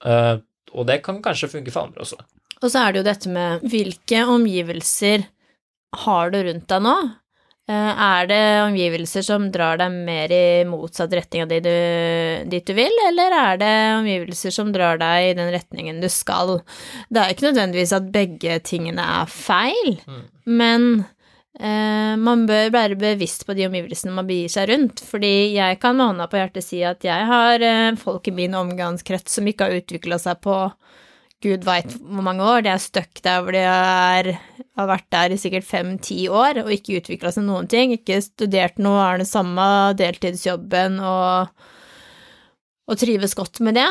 eh, 0.07 0.37
og 0.71 0.87
det 0.87 1.01
kan 1.05 1.19
kanskje 1.23 1.51
funke 1.51 1.73
for 1.73 1.89
andre 1.89 2.05
også. 2.05 2.21
Og 2.61 2.69
så 2.69 2.83
er 2.83 2.93
det 2.93 3.01
jo 3.01 3.07
dette 3.09 3.31
med 3.33 3.63
hvilke 3.69 4.23
omgivelser 4.29 5.25
har 6.05 6.31
du 6.31 6.39
rundt 6.45 6.69
deg 6.71 6.83
nå? 6.85 6.95
Eh, 7.69 7.93
Er 8.03 8.27
det 8.27 8.41
omgivelser 8.65 9.23
som 9.23 9.51
drar 9.51 9.77
deg 9.77 9.91
mer 9.91 10.31
i 10.33 10.63
motsatt 10.67 11.13
retning 11.13 11.43
av 11.45 11.49
dit 11.53 11.63
du, 11.63 12.49
dit 12.49 12.65
du 12.65 12.73
vil, 12.73 12.91
eller 13.07 13.31
er 13.37 13.57
det 13.61 13.73
omgivelser 13.99 14.51
som 14.51 14.73
drar 14.73 14.97
deg 15.01 15.29
i 15.29 15.33
den 15.37 15.51
retningen 15.53 16.01
du 16.01 16.09
skal? 16.09 16.59
Det 17.09 17.21
er 17.21 17.31
ikke 17.35 17.51
nødvendigvis 17.51 17.93
at 17.95 18.11
begge 18.11 18.59
tingene 18.65 19.01
er 19.21 19.25
feil, 19.31 19.99
Mm. 20.07 20.21
men 20.45 20.87
eh, 20.99 21.09
Eh, 21.59 22.15
man 22.17 22.45
bør 22.47 22.69
være 22.71 22.95
bevisst 22.95 23.43
på 23.45 23.53
de 23.53 23.65
omgivelsene 23.67 24.13
man 24.15 24.25
begir 24.25 24.47
seg 24.49 24.69
rundt, 24.71 25.01
fordi 25.03 25.51
jeg 25.57 25.79
kan 25.81 25.97
med 25.99 26.07
hånda 26.07 26.29
på 26.31 26.39
hjertet 26.39 26.63
si 26.63 26.79
at 26.87 27.03
jeg 27.03 27.27
har 27.27 27.61
eh, 27.61 27.95
folk 27.99 28.29
i 28.31 28.33
min 28.33 28.55
omgangskrets 28.55 29.35
som 29.35 29.49
ikke 29.51 29.67
har 29.67 29.81
utvikla 29.81 30.17
seg 30.21 30.39
på 30.41 30.55
gud 31.41 31.65
veit 31.67 31.93
hvor 31.97 32.25
mange 32.25 32.45
år. 32.45 32.63
De 32.65 32.71
er 32.73 32.81
stuck 32.81 33.21
der 33.25 33.43
hvor 33.43 33.55
de 33.55 33.63
er, 33.65 34.31
har 34.77 34.89
vært 34.89 35.07
der 35.13 35.33
i 35.33 35.39
sikkert 35.41 35.67
fem-ti 35.67 36.23
år 36.29 36.63
og 36.63 36.71
ikke 36.73 36.99
utvikla 37.01 37.33
seg 37.33 37.47
noen 37.47 37.69
ting. 37.71 37.95
Ikke 37.97 38.21
studert 38.23 38.81
noe, 38.81 39.01
har 39.01 39.21
den 39.21 39.29
samme 39.29 39.65
deltidsjobben 39.99 40.99
og, 41.03 41.51
og 42.87 43.01
trives 43.01 43.35
godt 43.37 43.61
med 43.65 43.79
det. 43.79 43.87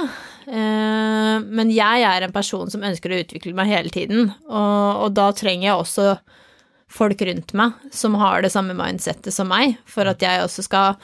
Eh, 0.51 1.37
men 1.47 1.73
jeg 1.75 2.07
er 2.07 2.27
en 2.27 2.35
person 2.35 2.71
som 2.73 2.87
ønsker 2.87 3.13
å 3.13 3.23
utvikle 3.25 3.55
meg 3.57 3.73
hele 3.73 3.93
tiden, 3.95 4.33
og, 4.49 5.07
og 5.07 5.17
da 5.19 5.31
trenger 5.37 5.69
jeg 5.69 5.81
også 5.83 6.09
folk 6.91 7.21
rundt 7.23 7.53
meg 7.55 7.91
som 7.95 8.17
har 8.19 8.43
det 8.43 8.51
samme 8.51 8.75
mindsettet 8.75 9.35
som 9.35 9.51
meg, 9.51 9.77
for 9.87 10.11
at 10.11 10.23
jeg 10.25 10.43
også 10.43 10.67
skal 10.67 10.99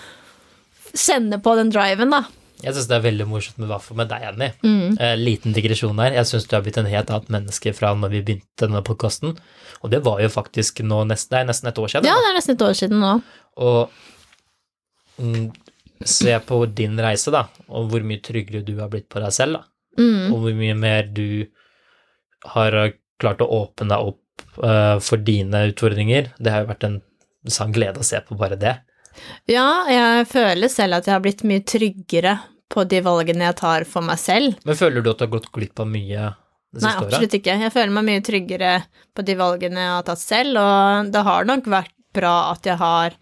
kjenne 0.97 1.39
på 1.43 1.55
den 1.59 1.71
driven, 1.71 2.11
da. 2.15 2.25
Jeg 2.63 2.73
syns 2.73 2.89
det 2.89 2.97
er 2.97 3.05
veldig 3.05 3.27
morsomt 3.29 3.59
med 3.61 3.69
Vaffel 3.69 3.99
med 3.99 4.09
deg, 4.11 4.25
Annie. 4.31 4.55
Mm. 4.65 4.97
Eh, 5.03 5.15
liten 5.21 5.55
digresjon 5.57 5.99
her. 6.01 6.15
Jeg 6.17 6.29
syns 6.31 6.49
du 6.49 6.57
har 6.57 6.65
blitt 6.65 6.79
en 6.81 6.89
helt 6.89 7.13
annet 7.13 7.33
menneske 7.35 7.73
fra 7.77 7.93
når 7.99 8.15
vi 8.15 8.23
begynte 8.25 8.65
denne 8.65 8.83
podkasten. 8.87 9.37
Og 9.85 9.93
det 9.93 10.01
var 10.07 10.23
jo 10.25 10.31
faktisk 10.33 10.81
nå 10.87 11.03
nesten, 11.11 11.35
det 11.35 11.43
er 11.43 11.49
nesten 11.51 11.71
et 11.71 11.81
år 11.83 11.93
siden. 11.93 12.09
Ja, 12.09 12.17
det 12.23 12.31
er 12.31 12.39
nesten 12.39 12.57
et 12.57 12.65
år 12.65 12.79
siden 12.79 13.03
nå. 13.05 13.13
Og 13.67 15.21
mm, 15.21 15.51
se 16.17 16.39
på 16.49 16.63
din 16.79 16.97
reise, 17.05 17.35
da, 17.35 17.47
og 17.69 17.91
hvor 17.93 18.07
mye 18.09 18.25
tryggere 18.25 18.65
du 18.65 18.77
har 18.81 18.91
blitt 18.93 19.11
på 19.13 19.21
deg 19.23 19.37
selv, 19.37 19.61
da. 19.61 19.69
Mm. 20.01 20.33
Og 20.33 20.41
hvor 20.45 20.57
mye 20.57 20.77
mer 20.77 21.13
du 21.13 21.29
har 22.57 22.77
klart 23.21 23.43
å 23.45 23.51
åpne 23.63 23.89
deg 23.93 24.11
opp 24.13 24.45
uh, 24.63 24.97
for 25.03 25.23
dine 25.25 25.67
utfordringer. 25.71 26.33
Det 26.39 26.53
har 26.53 26.65
jo 26.65 26.73
vært 26.73 26.89
en 26.89 26.99
sann 27.53 27.73
glede 27.75 28.03
å 28.03 28.07
se 28.07 28.21
på 28.25 28.37
bare 28.39 28.59
det. 28.61 28.77
Ja, 29.51 29.87
jeg 29.91 30.27
føler 30.31 30.73
selv 30.73 31.01
at 31.01 31.09
jeg 31.09 31.17
har 31.17 31.25
blitt 31.25 31.45
mye 31.47 31.65
tryggere 31.67 32.37
på 32.73 32.85
de 32.91 33.01
valgene 33.05 33.47
jeg 33.47 33.59
tar 33.61 33.87
for 33.89 34.05
meg 34.07 34.19
selv. 34.21 34.57
Men 34.67 34.79
føler 34.79 35.05
du 35.05 35.13
at 35.13 35.21
du 35.21 35.27
har 35.27 35.35
gått 35.37 35.51
glipp 35.55 35.83
av 35.83 35.91
mye 35.91 36.31
det 36.77 36.81
siste 36.81 36.91
året? 36.91 37.01
Nei, 37.01 37.09
absolutt 37.09 37.37
ikke. 37.39 37.59
Jeg 37.63 37.75
føler 37.75 37.97
meg 37.97 38.09
mye 38.09 38.25
tryggere 38.27 38.73
på 39.17 39.27
de 39.27 39.37
valgene 39.39 39.85
jeg 39.85 39.95
har 39.95 40.07
tatt 40.09 40.23
selv, 40.23 40.61
og 40.61 41.13
det 41.15 41.27
har 41.29 41.49
nok 41.49 41.69
vært 41.77 41.95
bra 42.17 42.37
at 42.53 42.67
jeg 42.67 42.81
har 42.81 43.19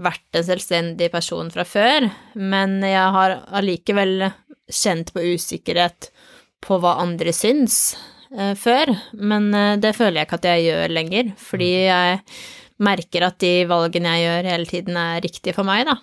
vært 0.00 0.38
en 0.38 0.46
selvstendig 0.46 1.10
person 1.12 1.50
fra 1.52 1.66
før, 1.68 2.08
men 2.34 2.78
jeg 2.86 3.16
har 3.16 3.36
allikevel 3.58 4.30
kjent 4.70 5.12
på 5.12 5.24
usikkerhet 5.34 6.08
på 6.64 6.78
hva 6.80 6.96
andre 7.02 7.34
syns 7.36 7.96
eh, 8.36 8.54
før, 8.58 8.94
men 9.16 9.50
eh, 9.56 9.76
det 9.80 9.92
føler 9.98 10.22
jeg 10.22 10.28
ikke 10.28 10.40
at 10.40 10.48
jeg 10.52 10.66
gjør 10.68 10.96
lenger, 10.96 11.34
fordi 11.40 11.70
jeg 11.88 12.22
merker 12.80 13.26
at 13.28 13.38
de 13.42 13.52
valgene 13.70 14.16
jeg 14.16 14.26
gjør 14.26 14.50
hele 14.52 14.68
tiden 14.68 14.98
er 15.00 15.22
riktige 15.24 15.56
for 15.56 15.68
meg, 15.68 15.86
da. 15.88 15.98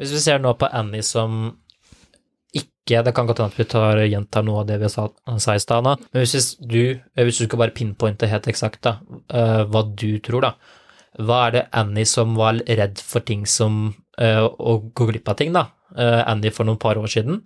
Hvis 0.00 0.14
vi 0.14 0.22
ser 0.22 0.42
nå 0.42 0.54
på 0.56 0.68
Annie 0.72 1.04
som 1.04 1.56
ikke 2.56 3.02
Det 3.02 3.12
kan 3.12 3.26
godt 3.26 3.40
hende 3.42 3.50
at 3.50 3.58
vi 3.58 3.64
tar, 3.68 3.98
gjentar 4.06 4.44
noe 4.46 4.60
av 4.62 4.68
det 4.68 4.76
vi 4.78 4.88
sa, 4.88 5.08
sa 5.42 5.56
i 5.58 5.60
stad, 5.60 5.82
men 5.84 6.04
hvis 6.14 6.52
du, 6.62 6.94
hvis 7.18 7.40
du 7.40 7.48
skal 7.48 7.58
bare 7.58 7.74
pinpointe 7.74 8.28
helt 8.30 8.46
eksakt 8.46 8.78
da, 8.86 8.92
eh, 9.34 9.64
hva 9.66 9.82
du 9.90 10.20
tror, 10.22 10.46
da, 10.46 10.52
hva 11.18 11.40
er 11.48 11.56
det 11.56 11.64
Annie 11.76 12.06
som 12.06 12.36
var 12.38 12.60
redd 12.62 13.02
for 13.02 13.26
ting 13.26 13.42
som 13.48 13.96
eh, 14.22 14.38
Å 14.38 14.76
gå 14.94 15.08
glipp 15.10 15.28
av 15.32 15.38
ting, 15.40 15.50
da? 15.56 15.66
Eh, 15.96 16.22
Annie 16.30 16.54
for 16.54 16.68
noen 16.68 16.78
par 16.80 16.98
år 17.00 17.10
siden, 17.10 17.42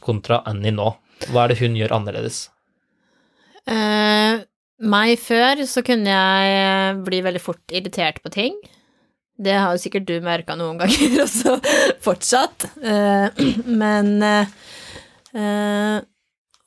kontra 0.00 0.42
Annie 0.46 0.74
nå. 0.74 0.92
Hva 1.32 1.44
er 1.44 1.52
det 1.52 1.60
hun 1.62 1.76
gjør 1.78 1.96
annerledes? 1.98 2.44
Eh, 3.66 4.42
meg 4.82 5.16
før 5.22 5.62
så 5.68 5.82
kunne 5.86 6.10
jeg 6.10 6.54
eh, 6.56 7.02
bli 7.06 7.20
veldig 7.24 7.42
fort 7.42 7.74
irritert 7.74 8.22
på 8.22 8.32
ting. 8.34 8.56
Det 9.42 9.54
har 9.54 9.74
jo 9.74 9.82
sikkert 9.82 10.08
du 10.08 10.16
merka 10.24 10.56
noen 10.58 10.80
ganger 10.80 11.22
også, 11.26 11.56
fortsatt. 12.04 12.68
Eh, 12.82 13.44
men 13.82 14.12
eh, 14.26 16.02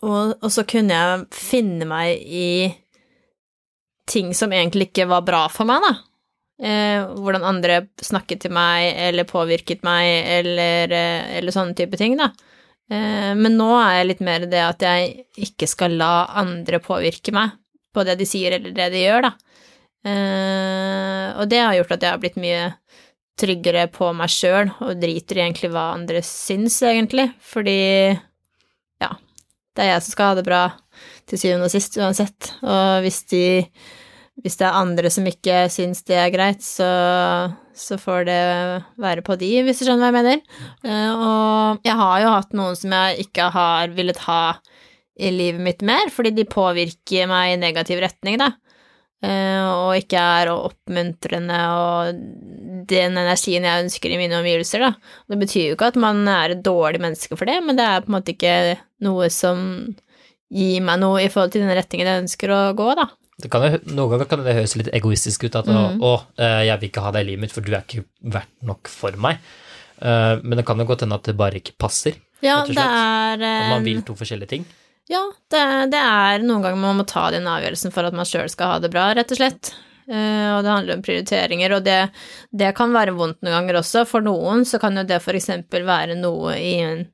og, 0.05 0.50
så 0.53 0.65
kunne 0.69 0.98
jeg 0.98 1.27
finne 1.36 1.88
meg 1.89 2.22
i 2.24 2.50
ting 4.05 4.36
som 4.38 4.53
egentlig 4.53 4.91
ikke 4.91 5.10
var 5.10 5.25
bra 5.25 5.48
for 5.50 5.67
meg, 5.67 5.81
da. 5.86 5.95
Hvordan 6.55 7.43
andre 7.43 7.81
snakket 8.00 8.45
til 8.45 8.53
meg 8.55 8.93
eller 9.01 9.25
påvirket 9.27 9.81
meg, 9.84 10.05
eller, 10.38 10.93
eller 11.36 11.51
sånne 11.51 11.75
type 11.75 11.98
ting, 12.00 12.13
da. 12.19 12.29
Men 12.88 13.57
nå 13.57 13.72
er 13.79 13.98
jeg 13.98 14.07
litt 14.12 14.22
mer 14.24 14.45
det 14.48 14.62
at 14.62 14.86
jeg 14.86 15.25
ikke 15.41 15.67
skal 15.67 15.98
la 16.00 16.12
andre 16.38 16.79
påvirke 16.86 17.34
meg 17.36 17.57
på 17.95 18.05
det 18.07 18.17
de 18.19 18.27
sier 18.29 18.57
eller 18.57 18.75
det 18.75 18.91
de 18.93 19.03
gjør, 19.05 19.29
da. 19.29 19.33
Uh, 20.05 21.29
og 21.41 21.49
det 21.49 21.63
har 21.63 21.73
gjort 21.79 21.95
at 21.95 22.03
jeg 22.05 22.13
har 22.13 22.21
blitt 22.21 22.37
mye 22.37 22.67
tryggere 23.39 23.87
på 23.91 24.11
meg 24.15 24.31
sjøl, 24.31 24.69
og 24.83 25.01
driter 25.01 25.39
i 25.39 25.45
egentlig 25.47 25.71
hva 25.73 25.89
andre 25.95 26.21
syns, 26.23 26.77
egentlig, 26.85 27.29
fordi 27.43 27.79
ja, 29.01 29.11
det 29.75 29.83
er 29.83 29.95
jeg 29.95 30.05
som 30.05 30.15
skal 30.15 30.31
ha 30.31 30.37
det 30.37 30.45
bra 30.47 30.63
til 31.27 31.41
syvende 31.41 31.67
og 31.67 31.73
sist 31.73 31.97
uansett, 31.99 32.53
og 32.63 33.03
hvis 33.03 33.23
de 33.33 33.45
hvis 34.43 34.57
det 34.59 34.65
er 34.67 34.77
andre 34.81 35.09
som 35.13 35.27
ikke 35.29 35.65
syns 35.71 36.03
det 36.07 36.17
er 36.19 36.31
greit, 36.33 36.63
så, 36.63 36.87
så 37.71 37.95
får 37.99 38.25
det 38.27 38.39
være 38.99 39.23
på 39.23 39.37
de, 39.39 39.51
hvis 39.63 39.79
du 39.79 39.85
skjønner 39.87 40.03
hva 40.03 40.09
jeg 40.11 40.17
mener. 40.17 40.41
Eh, 40.83 41.11
og 41.13 41.87
jeg 41.87 41.95
har 42.01 42.17
jo 42.19 42.33
hatt 42.33 42.57
noen 42.57 42.75
som 42.75 42.95
jeg 42.97 43.27
ikke 43.27 43.47
har 43.55 43.95
villet 43.95 44.19
ha 44.25 44.41
i 45.17 45.31
livet 45.31 45.62
mitt 45.63 45.81
mer, 45.88 46.10
fordi 46.12 46.34
de 46.36 46.43
påvirker 46.50 47.27
meg 47.31 47.53
i 47.53 47.60
negativ 47.62 48.01
retning, 48.03 48.38
da. 48.41 48.51
Eh, 49.24 49.63
og 49.72 49.95
ikke 49.98 50.19
er 50.19 50.51
oppmuntrende 50.51 51.60
og 51.72 52.17
den 52.86 53.15
energien 53.17 53.63
jeg 53.65 53.86
ønsker 53.86 54.12
i 54.12 54.17
mine 54.19 54.38
omgivelser, 54.41 54.84
da. 54.84 54.91
Det 55.31 55.39
betyr 55.41 55.69
jo 55.69 55.75
ikke 55.77 55.88
at 55.93 56.00
man 56.01 56.27
er 56.29 56.53
et 56.53 56.63
dårlig 56.65 57.00
menneske 57.01 57.38
for 57.39 57.45
det, 57.50 57.62
men 57.65 57.79
det 57.79 57.86
er 57.88 58.03
på 58.03 58.12
en 58.12 58.17
måte 58.19 58.36
ikke 58.36 58.55
noe 59.07 59.29
som 59.34 59.62
gir 60.53 60.84
meg 60.86 61.00
noe 61.01 61.24
i 61.24 61.29
forhold 61.31 61.55
til 61.55 61.63
den 61.65 61.74
retningen 61.74 62.12
jeg 62.12 62.25
ønsker 62.25 62.53
å 62.53 62.60
gå, 62.77 62.89
da. 63.00 63.07
Det 63.41 63.50
kan 63.51 63.65
noen 63.89 64.12
ganger 64.13 64.29
kan 64.31 64.43
det 64.45 64.53
høres 64.55 64.77
litt 64.79 64.91
egoistisk 64.95 65.43
ut 65.48 65.55
at 65.60 65.65
Mhm. 65.67 66.00
å, 66.00 66.13
eh, 66.38 66.65
jeg 66.67 66.79
vil 66.79 66.89
ikke 66.89 67.01
ha 67.03 67.12
deg 67.12 67.25
i 67.25 67.29
livet 67.31 67.41
mitt, 67.41 67.51
for 67.51 67.62
du 67.62 67.74
er 67.74 67.81
ikke 67.84 68.05
verdt 68.24 68.53
nok 68.63 68.88
for 68.88 69.12
meg. 69.12 69.39
Eh, 70.01 70.39
men 70.43 70.57
det 70.57 70.65
kan 70.65 70.77
jo 70.77 70.86
godt 70.86 71.01
hende 71.01 71.15
at 71.15 71.24
det 71.24 71.36
bare 71.38 71.55
ikke 71.60 71.75
passer. 71.79 72.15
Ja, 72.41 72.63
det 72.65 72.77
er 72.77 73.41
At 73.41 73.69
man 73.72 73.84
vil 73.84 74.01
to 74.03 74.13
forskjellige 74.13 74.48
ting. 74.48 74.65
Ja, 75.12 75.21
det, 75.53 75.63
det 75.93 76.01
er 76.01 76.41
noen 76.41 76.63
ganger 76.63 76.81
man 76.81 77.01
må 77.01 77.05
ta 77.09 77.27
den 77.33 77.45
avgjørelsen 77.50 77.93
for 77.93 78.07
at 78.07 78.15
man 78.17 78.25
sjøl 78.25 78.50
skal 78.50 78.75
ha 78.75 78.79
det 78.81 78.89
bra, 78.93 79.12
rett 79.13 79.33
og 79.35 79.39
slett. 79.39 79.75
Uh, 80.05 80.57
og 80.57 80.59
det 80.65 80.69
handler 80.69 80.97
om 80.97 81.03
prioriteringer, 81.05 81.74
og 81.74 81.85
det, 81.85 82.00
det 82.53 82.74
kan 82.77 82.93
være 82.93 83.15
vondt 83.17 83.39
noen 83.41 83.55
ganger 83.57 83.79
også. 83.81 84.05
For 84.09 84.25
noen 84.25 84.65
så 84.69 84.79
kan 84.81 84.97
jo 84.97 85.05
det 85.05 85.21
for 85.24 85.38
eksempel 85.38 85.85
være 85.88 86.17
noe 86.19 86.57
i 86.62 86.75
en 86.85 87.05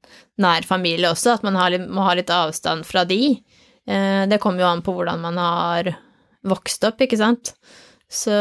nær 0.41 0.67
familie 0.67 1.11
også, 1.11 1.37
at 1.37 1.45
man 1.47 1.59
litt, 1.71 1.87
må 1.87 2.07
ha 2.07 2.15
litt 2.19 2.31
avstand 2.31 2.87
fra 2.87 3.05
de. 3.07 3.37
Uh, 3.87 4.27
det 4.31 4.39
kommer 4.43 4.63
jo 4.63 4.71
an 4.71 4.83
på 4.85 4.95
hvordan 4.95 5.23
man 5.23 5.39
har 5.39 5.93
vokst 6.47 6.87
opp, 6.87 7.03
ikke 7.03 7.19
sant. 7.19 7.55
Så 8.11 8.35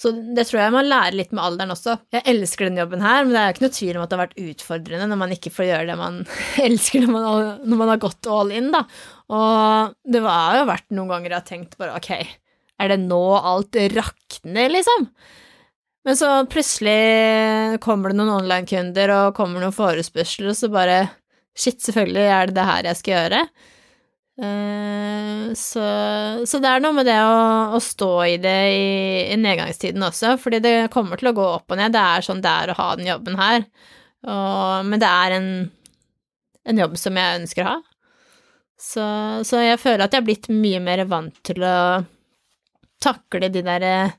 så 0.00 0.12
det 0.16 0.46
tror 0.48 0.62
jeg 0.62 0.72
man 0.72 0.88
lærer 0.88 1.16
litt 1.18 1.32
med 1.36 1.42
alderen 1.44 1.74
også. 1.74 1.98
Jeg 2.14 2.24
elsker 2.32 2.70
den 2.70 2.78
jobben 2.80 3.02
her, 3.04 3.26
men 3.26 3.34
det 3.34 3.40
er 3.40 3.52
ikke 3.52 3.66
noe 3.66 3.76
tvil 3.76 3.98
om 3.98 4.04
at 4.04 4.08
det 4.12 4.16
har 4.16 4.22
vært 4.22 4.38
utfordrende 4.40 5.08
når 5.10 5.20
man 5.20 5.34
ikke 5.34 5.52
får 5.52 5.66
gjøre 5.68 5.88
det 5.90 5.96
man 6.00 6.22
elsker 6.68 7.04
når 7.04 7.12
man, 7.12 7.50
når 7.68 7.80
man 7.82 7.92
har 7.92 8.00
gått 8.06 8.30
all 8.32 8.54
in, 8.56 8.70
da. 8.72 8.80
Og 9.28 9.98
det 10.08 10.22
har 10.24 10.56
jo 10.62 10.70
vært 10.70 10.88
noen 10.96 11.12
ganger 11.12 11.34
jeg 11.34 11.36
har 11.36 11.50
tenkt 11.50 11.76
bare 11.80 11.98
ok, 12.00 12.10
er 12.80 12.94
det 12.94 13.00
nå 13.04 13.20
alt 13.36 13.76
rakner, 13.92 14.72
liksom? 14.72 15.04
Men 16.08 16.16
så 16.16 16.30
plutselig 16.48 17.80
kommer 17.84 18.08
det 18.08 18.16
noen 18.16 18.38
online-kunder 18.38 19.12
og 19.18 19.36
kommer 19.36 19.60
noen 19.60 19.76
forespørsler, 19.76 20.48
og 20.54 20.56
så 20.56 20.70
bare 20.72 21.02
shit, 21.52 21.76
selvfølgelig 21.84 22.24
er 22.24 22.48
det 22.48 22.56
det 22.56 22.68
her 22.70 22.88
jeg 22.88 23.00
skal 23.02 23.16
gjøre. 23.18 23.42
Eh, 24.40 25.52
så, 25.58 25.82
så 26.48 26.60
det 26.62 26.70
er 26.70 26.80
noe 26.84 26.96
med 26.96 27.08
det 27.08 27.18
å, 27.20 27.40
å 27.76 27.80
stå 27.82 28.10
i 28.24 28.36
det 28.40 28.56
i, 28.72 28.86
i 29.34 29.36
nedgangstiden 29.40 30.04
også, 30.06 30.36
fordi 30.40 30.62
det 30.64 30.74
kommer 30.94 31.20
til 31.20 31.32
å 31.32 31.36
gå 31.36 31.46
opp 31.58 31.74
og 31.74 31.80
ned. 31.80 31.92
Det 31.96 32.04
er 32.14 32.24
sånn 32.24 32.40
det 32.44 32.52
er 32.62 32.72
å 32.72 32.78
ha 32.78 32.88
den 32.96 33.10
jobben 33.10 33.36
her. 33.40 33.66
Og, 34.24 34.86
men 34.88 35.00
det 35.02 35.10
er 35.10 35.36
en, 35.36 35.50
en 36.68 36.80
jobb 36.84 36.96
som 37.00 37.18
jeg 37.20 37.42
ønsker 37.42 37.66
å 37.66 37.74
ha. 37.74 37.78
Så, 38.80 39.04
så 39.44 39.60
jeg 39.60 39.80
føler 39.82 40.06
at 40.06 40.14
jeg 40.16 40.22
har 40.22 40.28
blitt 40.30 40.48
mye 40.48 40.80
mer 40.80 41.02
vant 41.10 41.36
til 41.44 41.60
å 41.68 41.76
takle 43.04 43.50
de 43.52 43.60
der 43.64 43.84
eh, 43.84 44.14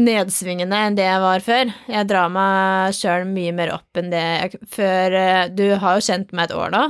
nedsvingene 0.00 0.78
enn 0.86 0.96
det 0.96 1.04
jeg 1.04 1.20
var 1.26 1.44
før. 1.44 1.74
Jeg 1.92 2.08
drar 2.08 2.32
meg 2.32 2.96
sjøl 2.96 3.26
mye 3.28 3.52
mer 3.56 3.74
opp 3.76 4.00
enn 4.00 4.08
det 4.12 4.24
jeg 4.24 4.62
før. 4.78 5.16
eh, 5.20 5.44
Du 5.52 5.66
har 5.82 5.98
jo 5.98 6.06
kjent 6.08 6.32
meg 6.32 6.48
et 6.48 6.56
år 6.56 6.72
nå. 6.72 6.84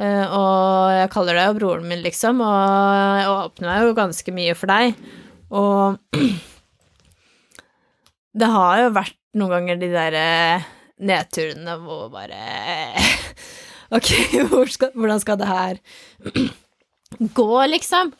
Eh, 0.00 0.26
og 0.36 0.92
jeg 0.96 1.10
kaller 1.14 1.38
deg 1.38 1.48
jo 1.50 1.56
broren 1.60 1.88
min, 1.90 2.02
liksom, 2.04 2.40
og 2.44 3.20
jeg 3.20 3.32
åpner 3.34 3.70
meg 3.70 3.86
jo 3.86 3.96
ganske 3.98 4.34
mye 4.36 4.54
for 4.58 4.72
deg. 4.72 5.00
Og 5.50 5.82
det 8.40 8.50
har 8.54 8.84
jo 8.84 8.92
vært 8.96 9.16
noen 9.38 9.54
ganger 9.56 9.80
de 9.80 9.90
der 9.92 10.16
eh, 10.18 10.68
nedturene 11.06 11.76
hvor 11.82 12.08
bare 12.12 12.40
Ok, 13.96 14.10
hvor 14.50 14.70
skal, 14.70 14.92
hvordan 14.94 15.22
skal 15.22 15.38
det 15.40 15.50
her 15.50 15.80
gå, 17.38 17.50
liksom? 17.72 18.12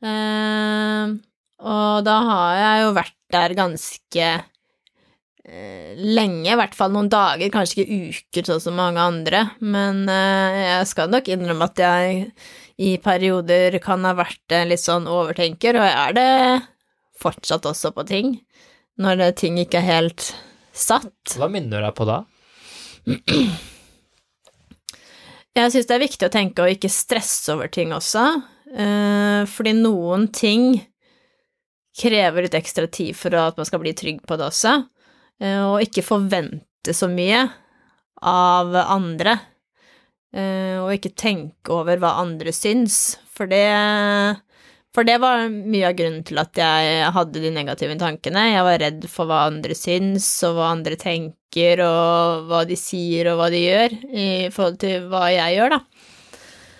Uh, 0.00 1.12
Og 1.60 2.00
da 2.06 2.14
har 2.24 2.54
jeg 2.56 2.84
jo 2.86 2.92
vært 2.96 3.16
der 3.30 3.52
ganske 3.58 4.28
lenge, 5.50 6.46
i 6.52 6.58
hvert 6.58 6.76
fall 6.78 6.92
noen 6.94 7.10
dager, 7.10 7.50
kanskje 7.52 7.82
ikke 7.82 8.10
uker 8.10 8.50
sånn 8.50 8.62
som 8.62 8.76
mange 8.78 9.02
andre, 9.02 9.44
men 9.60 10.04
eh, 10.10 10.58
jeg 10.66 10.90
skal 10.92 11.10
nok 11.10 11.30
innrømme 11.32 11.66
at 11.70 11.82
jeg 11.82 12.28
i 12.80 12.92
perioder 13.02 13.76
kan 13.84 14.06
ha 14.08 14.14
vært 14.16 14.54
litt 14.68 14.82
sånn 14.82 15.08
overtenker, 15.10 15.76
og 15.76 15.88
jeg 15.88 15.96
er 16.04 16.16
det 16.16 16.28
fortsatt 17.20 17.66
også 17.68 17.92
på 17.96 18.06
ting, 18.08 18.36
når 19.00 19.20
det, 19.20 19.30
ting 19.42 19.58
ikke 19.60 19.80
er 19.82 19.88
helt 19.88 20.30
satt. 20.76 21.36
Hva 21.36 21.50
minner 21.52 21.80
du 21.80 21.86
deg 21.88 21.96
på 21.98 22.06
da? 22.08 22.22
Jeg 25.50 25.72
syns 25.74 25.88
det 25.88 25.96
er 25.96 26.04
viktig 26.04 26.28
å 26.28 26.32
tenke 26.32 26.62
og 26.62 26.72
ikke 26.72 26.92
stresse 26.92 27.52
over 27.56 27.70
ting 27.72 27.92
også, 27.96 28.24
eh, 28.70 29.42
fordi 29.50 29.74
noen 29.76 30.28
ting 30.32 30.78
krever 32.00 32.46
litt 32.46 32.56
ekstra 32.56 32.86
tid 32.86 33.16
for 33.18 33.34
at 33.34 33.58
man 33.58 33.66
skal 33.68 33.82
bli 33.82 33.92
trygg 33.98 34.22
på 34.26 34.38
det 34.38 34.46
også, 34.46 34.76
eh, 34.78 34.99
og 35.40 35.80
ikke 35.84 36.04
forvente 36.04 36.94
så 36.96 37.08
mye 37.08 37.46
av 38.20 38.74
andre, 38.82 39.38
eh, 40.34 40.76
og 40.80 40.92
ikke 40.94 41.14
tenke 41.16 41.72
over 41.72 42.00
hva 42.00 42.18
andre 42.20 42.52
syns, 42.52 43.18
for 43.32 43.50
det 43.50 43.64
for 44.90 45.06
det 45.06 45.20
var 45.22 45.44
mye 45.46 45.86
av 45.86 45.94
grunnen 45.94 46.24
til 46.26 46.40
at 46.42 46.58
jeg 46.58 47.10
hadde 47.14 47.42
de 47.44 47.52
negative 47.54 47.94
tankene. 48.00 48.48
Jeg 48.50 48.64
var 48.66 48.80
redd 48.82 49.04
for 49.06 49.30
hva 49.30 49.44
andre 49.46 49.76
syns, 49.78 50.26
og 50.48 50.56
hva 50.56 50.72
andre 50.74 50.98
tenker, 50.98 51.82
og 51.84 52.48
hva 52.50 52.64
de 52.66 52.78
sier, 52.78 53.30
og 53.30 53.38
hva 53.38 53.46
de 53.54 53.60
gjør, 53.62 53.94
i 54.10 54.26
forhold 54.50 54.80
til 54.82 55.06
hva 55.12 55.28
jeg 55.30 55.60
gjør, 55.60 55.76
da. 55.76 56.08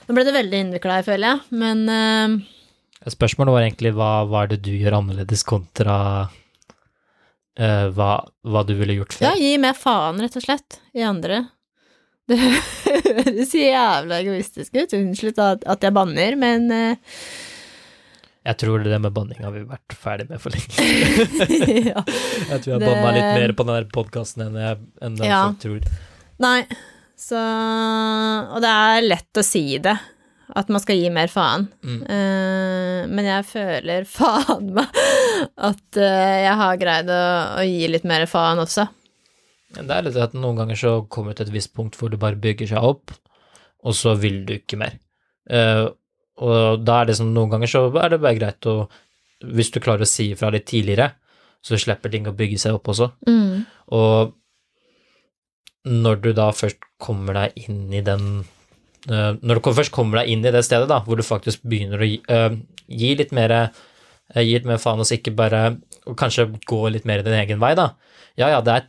Nå 0.08 0.16
ble 0.16 0.26
det 0.26 0.34
veldig 0.34 0.62
innvikla 0.64 0.98
føler 1.06 1.28
jeg, 1.28 1.60
men 1.62 1.84
uh, 1.86 3.12
Spørsmålet 3.14 3.54
var 3.54 3.62
egentlig 3.68 3.94
hva, 3.94 4.10
hva 4.26 4.42
er 4.42 4.56
det 4.56 4.58
du 4.66 4.72
gjør 4.74 4.98
annerledes 4.98 5.46
kontra 5.46 5.94
uh, 7.58 7.86
hva, 7.96 8.12
hva, 8.46 8.64
du 8.68 8.74
ville 8.78 8.98
gjort 9.00 9.16
før? 9.16 9.30
Ja, 9.30 9.34
gi 9.40 9.56
mer 9.62 9.78
faen, 9.78 10.20
rett 10.22 10.38
og 10.38 10.44
slett, 10.46 10.80
i 10.94 11.06
andre. 11.06 11.44
Det 12.30 12.36
høres 12.38 13.54
jævla 13.58 14.20
egoistisk 14.22 14.76
ut. 14.76 14.92
Unnskyld 14.94 15.40
at, 15.42 15.64
at 15.66 15.82
jeg 15.82 15.94
banner, 15.96 16.36
men 16.38 16.68
uh, 16.70 17.16
jeg 18.40 18.56
tror 18.62 18.80
det 18.80 18.98
med 19.04 19.12
banning 19.12 19.42
har 19.44 19.52
vi 19.52 19.66
vært 19.68 19.94
ferdig 20.00 20.24
med 20.30 20.40
for 20.40 20.54
lenge. 20.54 20.84
ja, 21.90 22.00
jeg 22.00 22.62
tror 22.62 22.70
jeg 22.72 22.80
det... 22.80 22.86
banna 22.86 23.10
litt 23.12 23.34
mer 23.36 23.52
på 23.56 23.66
denne 23.68 23.90
podkasten 23.92 24.46
enn, 24.46 24.56
jeg, 24.56 24.78
enn 25.04 25.18
ja. 25.26 25.42
tror. 25.60 25.84
Nei, 26.40 26.62
så 27.20 27.40
Og 28.54 28.64
det 28.64 28.70
er 28.70 29.04
lett 29.04 29.42
å 29.42 29.44
si 29.44 29.64
det, 29.84 29.92
at 30.56 30.70
man 30.72 30.82
skal 30.82 30.98
gi 30.98 31.10
mer 31.12 31.30
faen. 31.32 31.66
Mm. 31.84 32.00
Uh, 32.06 33.02
men 33.10 33.28
jeg 33.28 33.46
føler 33.50 34.08
faen 34.18 34.72
meg 34.76 35.00
at 35.56 36.00
uh, 36.00 36.38
jeg 36.44 36.56
har 36.62 36.80
greid 36.80 37.12
å, 37.12 37.22
å, 37.60 37.66
gi 37.66 37.90
litt 37.90 38.08
mer 38.08 38.26
faen 38.30 38.62
også. 38.62 38.86
Det 39.76 39.86
er 39.86 40.06
litt 40.06 40.18
at 40.18 40.34
noen 40.34 40.58
ganger 40.62 40.78
så 40.78 40.96
kommer 41.06 41.32
du 41.32 41.40
til 41.40 41.50
et 41.50 41.56
visst 41.60 41.74
punkt 41.76 41.98
hvor 41.98 42.10
du 42.10 42.18
bare 42.20 42.40
bygger 42.40 42.72
seg 42.72 42.90
opp, 42.90 43.14
og 43.86 43.96
så 43.96 44.16
vil 44.18 44.42
du 44.48 44.56
ikke 44.58 44.80
mer. 44.80 44.98
Uh, 45.50 45.88
og 46.40 46.82
da 46.86 47.00
er 47.00 47.10
det 47.10 47.18
sånn, 47.18 47.34
noen 47.36 47.52
ganger 47.52 47.70
så 47.70 47.86
er 48.00 48.14
det 48.14 48.22
bare 48.22 48.38
greit 48.38 48.66
å 48.70 48.74
Hvis 49.40 49.72
du 49.72 49.80
klarer 49.80 50.04
å 50.04 50.08
si 50.08 50.30
ifra 50.34 50.50
litt 50.52 50.66
tidligere, 50.68 51.14
så 51.64 51.78
slipper 51.80 52.12
ting 52.12 52.26
å 52.28 52.36
bygge 52.36 52.58
seg 52.60 52.76
opp 52.76 52.90
også. 52.92 53.06
Mm. 53.28 53.62
Og 53.96 54.34
når 55.88 56.20
du 56.24 56.32
da 56.36 56.50
først 56.52 56.82
kommer 57.00 57.38
deg 57.38 57.62
inn 57.64 57.86
i 57.96 58.02
den 58.04 58.44
Når 59.08 59.58
du 59.60 59.70
først 59.72 59.94
kommer 59.94 60.20
deg 60.20 60.32
inn 60.34 60.44
i 60.44 60.52
det 60.52 60.60
stedet, 60.66 60.88
da, 60.90 60.98
hvor 61.06 61.16
du 61.16 61.24
faktisk 61.24 61.62
begynner 61.64 62.02
å 62.02 62.08
gi, 62.08 62.18
uh, 62.28 62.52
gi 62.90 63.14
litt 63.16 63.32
mer 63.36 63.54
uh, 63.56 63.86
Gi 64.30 64.52
litt 64.54 64.66
mer 64.68 64.78
faen, 64.78 65.00
og 65.02 65.10
ikke 65.10 65.32
bare 65.34 65.60
og 66.06 66.14
kanskje 66.18 66.44
gå 66.68 66.84
litt 66.94 67.06
mer 67.08 67.24
din 67.26 67.34
egen 67.34 67.58
vei, 67.58 67.72
da. 67.74 67.88
Ja, 68.38 68.46
ja, 68.52 68.60
det 68.62 68.76
er 68.76 68.84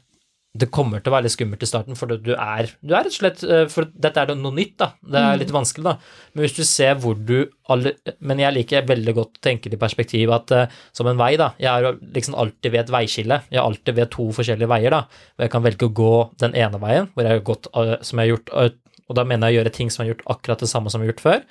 det 0.52 0.68
kommer 0.68 1.00
til 1.00 1.08
å 1.08 1.14
være 1.14 1.30
litt 1.30 1.34
skummelt 1.38 1.62
i 1.64 1.68
starten, 1.70 1.96
for 1.96 2.12
du 2.12 2.34
er, 2.34 2.74
du 2.84 2.92
er 2.92 3.06
rett 3.06 3.14
og 3.14 3.16
slett 3.16 3.44
eh, 3.48 3.64
For 3.72 3.88
dette 3.88 4.20
er 4.20 4.34
noe 4.36 4.52
nytt, 4.52 4.74
da. 4.82 4.90
Det 5.00 5.16
er 5.16 5.30
mm. 5.30 5.40
litt 5.40 5.54
vanskelig, 5.56 5.86
da. 5.86 5.94
Men 6.34 6.44
hvis 6.44 6.58
du 6.58 6.66
ser 6.68 6.98
hvor 7.00 7.16
du 7.16 7.38
alle, 7.72 7.94
Men 8.20 8.42
jeg 8.44 8.58
liker 8.58 8.90
veldig 8.90 9.14
godt 9.16 9.40
å 9.40 9.44
tenke 9.48 9.72
i 9.72 9.80
perspektiv 9.80 10.34
at 10.36 10.52
uh, 10.52 10.66
som 10.98 11.08
en 11.08 11.20
vei, 11.20 11.38
da 11.40 11.54
Jeg 11.62 11.72
er 11.72 12.02
liksom 12.18 12.36
alltid 12.36 12.76
ved 12.76 12.82
et 12.84 12.94
veiskille. 12.98 13.40
Jeg 13.48 13.62
er 13.62 13.64
alltid 13.64 13.96
ved 14.02 14.12
to 14.12 14.28
forskjellige 14.36 14.72
veier, 14.74 14.92
da. 14.92 15.06
Hvor 15.08 15.48
jeg 15.48 15.56
kan 15.56 15.66
velge 15.70 15.88
å 15.88 15.96
gå 16.02 16.14
den 16.44 16.60
ene 16.60 16.84
veien, 16.84 17.08
hvor 17.14 17.28
jeg 17.30 17.40
har 17.40 17.48
gått 17.48 17.72
som 17.72 18.20
jeg 18.20 18.26
har 18.26 18.34
gjort, 18.34 18.54
og 19.12 19.18
da 19.20 19.28
mener 19.28 19.52
jeg 19.52 19.60
å 19.60 19.62
gjøre 19.62 19.76
ting 19.76 19.92
som 19.92 20.06
har 20.06 20.14
gjort 20.14 20.26
akkurat 20.32 20.64
det 20.64 20.72
samme 20.72 20.92
som 20.92 21.04
har 21.04 21.12
gjort 21.12 21.24
før, 21.26 21.42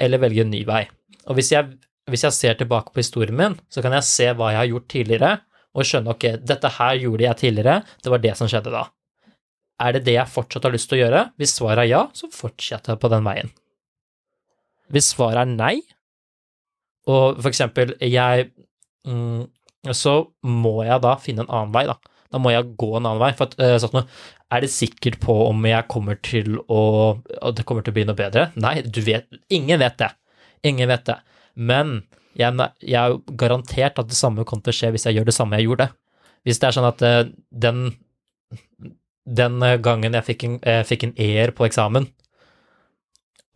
eller 0.00 0.22
velge 0.22 0.44
en 0.44 0.52
ny 0.54 0.62
vei. 0.68 0.84
Og 1.26 1.36
hvis 1.36 1.50
jeg, 1.52 1.74
hvis 2.10 2.24
jeg 2.28 2.36
ser 2.36 2.58
tilbake 2.60 2.94
på 2.94 3.02
historien 3.02 3.36
min, 3.36 3.58
så 3.72 3.82
kan 3.82 3.96
jeg 3.98 4.06
se 4.06 4.30
hva 4.30 4.52
jeg 4.54 4.62
har 4.62 4.70
gjort 4.70 4.88
tidligere 4.94 5.32
og 5.74 5.86
skjønne 5.86 6.14
ok, 6.14 6.26
dette 6.46 6.70
her 6.78 6.96
gjorde 6.98 7.26
jeg 7.26 7.40
tidligere, 7.44 7.76
det 8.02 8.12
var 8.14 8.22
det 8.22 8.34
som 8.38 8.50
skjedde 8.50 8.72
da. 8.74 8.86
Er 9.80 9.96
det 9.96 10.04
det 10.06 10.16
jeg 10.16 10.30
fortsatt 10.30 10.66
har 10.66 10.74
lyst 10.74 10.90
til 10.90 10.98
å 10.98 11.02
gjøre? 11.04 11.22
Hvis 11.40 11.54
svaret 11.56 11.84
er 11.84 11.90
ja, 11.90 12.02
så 12.16 12.28
fortsetter 12.34 12.94
jeg 12.94 13.00
på 13.02 13.10
den 13.12 13.26
veien. 13.26 13.52
Hvis 14.90 15.12
svaret 15.14 15.44
er 15.44 15.52
nei, 15.52 15.76
og 17.08 17.38
for 17.40 17.48
eksempel 17.48 17.94
jeg 18.04 18.50
mm, 19.08 19.46
Så 19.96 20.12
må 20.44 20.82
jeg 20.84 21.00
da 21.00 21.14
finne 21.16 21.46
en 21.46 21.52
annen 21.56 21.72
vei, 21.72 21.86
da. 21.88 21.94
Da 22.30 22.40
må 22.42 22.52
jeg 22.54 22.74
gå 22.78 22.90
en 22.94 23.08
annen 23.08 23.22
vei. 23.22 23.32
For 23.38 23.50
at, 23.50 23.56
uh, 23.58 23.76
sånn, 23.82 24.06
er 24.50 24.64
det 24.64 24.70
sikkert 24.72 25.18
på 25.22 25.34
om 25.48 25.66
jeg 25.66 25.88
kommer 25.90 26.18
til 26.26 26.58
å 26.70 26.82
At 27.38 27.58
det 27.58 27.66
kommer 27.68 27.86
til 27.86 27.94
å 27.94 27.98
bli 27.98 28.06
noe 28.08 28.18
bedre? 28.18 28.48
Nei, 28.60 28.80
du 28.82 29.02
vet 29.06 29.28
Ingen 29.52 29.82
vet 29.82 29.98
det. 30.02 30.12
Ingen 30.66 30.90
vet 30.90 31.06
det. 31.08 31.18
Men 31.54 32.00
jeg, 32.38 32.54
jeg 32.84 33.00
er 33.00 33.36
garantert 33.40 33.98
at 33.98 34.10
det 34.10 34.18
samme 34.18 34.46
kommer 34.46 34.66
til 34.66 34.74
å 34.74 34.78
skje 34.78 34.92
hvis 34.94 35.08
jeg 35.08 35.18
gjør 35.18 35.30
det 35.30 35.36
samme 35.36 35.58
jeg 35.58 35.70
gjorde. 35.70 35.90
Hvis 36.46 36.60
det 36.60 36.68
er 36.68 36.76
sånn 36.76 36.88
at 36.88 37.02
uh, 37.04 37.22
den, 37.50 37.82
den 39.26 39.60
gangen 39.84 40.16
jeg 40.16 40.28
fikk 40.28 40.46
en, 40.46 40.58
jeg 40.62 40.88
fikk 40.88 41.08
en 41.08 41.16
E-er 41.20 41.54
på 41.56 41.66
eksamen, 41.66 42.06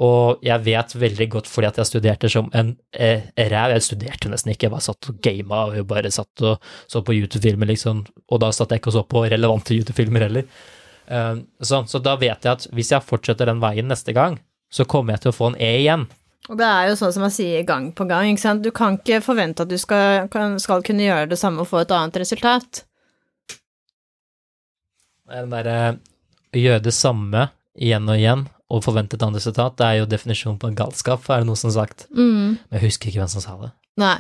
og 0.02 0.40
jeg 0.42 0.64
vet 0.66 0.94
veldig 0.98 1.26
godt 1.30 1.48
fordi 1.50 1.68
at 1.68 1.76
jeg 1.78 1.87
studerte 1.87 2.30
som 2.30 2.48
en 2.59 2.72
eh, 2.90 3.28
ræv 3.38 3.76
Jeg 3.76 3.85
studerte 3.87 4.30
nesten 4.33 4.50
ikke, 4.50 4.66
jeg 4.66 4.72
bare 4.72 4.87
satt 4.88 5.11
og 5.11 5.20
gama 5.22 5.61
og 5.70 5.87
bare 5.87 6.11
satt 6.11 6.42
og 6.42 6.64
så 6.90 7.02
på 7.07 7.14
YouTube-filmer, 7.14 7.70
liksom, 7.70 8.02
og 8.26 8.40
da 8.42 8.50
satt 8.50 8.74
jeg 8.74 8.83
ikke 8.83 8.90
og 8.90 8.96
så 8.98 9.04
på 9.07 9.22
relevante 9.22 9.76
YouTube-filmer 9.76 10.26
heller. 10.26 10.48
Uh, 11.04 11.44
så, 11.61 11.85
så 11.87 12.00
da 12.00 12.16
vet 12.16 12.46
jeg 12.46 12.57
at 12.57 12.66
hvis 12.74 12.90
jeg 12.90 13.07
fortsetter 13.07 13.46
den 13.46 13.61
veien 13.62 13.87
neste 13.87 14.14
gang, 14.16 14.40
så 14.72 14.87
kommer 14.88 15.14
jeg 15.14 15.24
til 15.24 15.30
å 15.35 15.37
få 15.37 15.52
en 15.52 15.59
E 15.62 15.70
igjen. 15.85 16.09
Og 16.50 16.59
det 16.59 16.66
er 16.66 16.88
jo 16.90 16.96
sånn 16.98 17.12
som 17.14 17.26
jeg 17.28 17.37
sier 17.37 17.68
gang 17.68 17.87
på 17.96 18.07
gang, 18.09 18.33
ikke 18.33 18.42
sant. 18.42 18.64
Du 18.64 18.72
kan 18.74 18.98
ikke 18.98 19.22
forvente 19.24 19.64
at 19.64 19.70
du 19.70 19.78
skal, 19.80 20.26
kan, 20.33 20.59
skal 20.61 20.83
kunne 20.85 21.07
gjøre 21.07 21.30
det 21.30 21.38
samme 21.40 21.62
og 21.62 21.70
få 21.70 21.85
et 21.85 21.94
annet 21.94 22.18
resultat. 22.20 22.83
Den 25.30 25.54
derre 25.54 25.78
å 26.54 26.61
gjøre 26.61 26.83
det 26.85 26.94
samme 26.94 27.48
igjen 27.74 28.11
og 28.11 28.18
igjen 28.18 28.44
og 28.74 28.84
forventet 28.84 29.22
andre 29.22 29.40
resultat, 29.40 29.76
det 29.78 29.87
er 29.87 30.00
jo 30.00 30.08
definisjonen 30.10 30.58
på 30.60 30.72
galskap, 30.78 31.26
er 31.30 31.44
det 31.44 31.50
noe 31.50 31.60
som 31.60 31.72
sagt. 31.74 32.08
Mm. 32.10 32.56
Men 32.58 32.78
jeg 32.78 32.88
husker 32.88 33.10
ikke 33.10 33.22
hvem 33.22 33.30
som 33.34 33.44
sa 33.44 33.54
det. 33.60 33.70
Nei. 34.02 34.18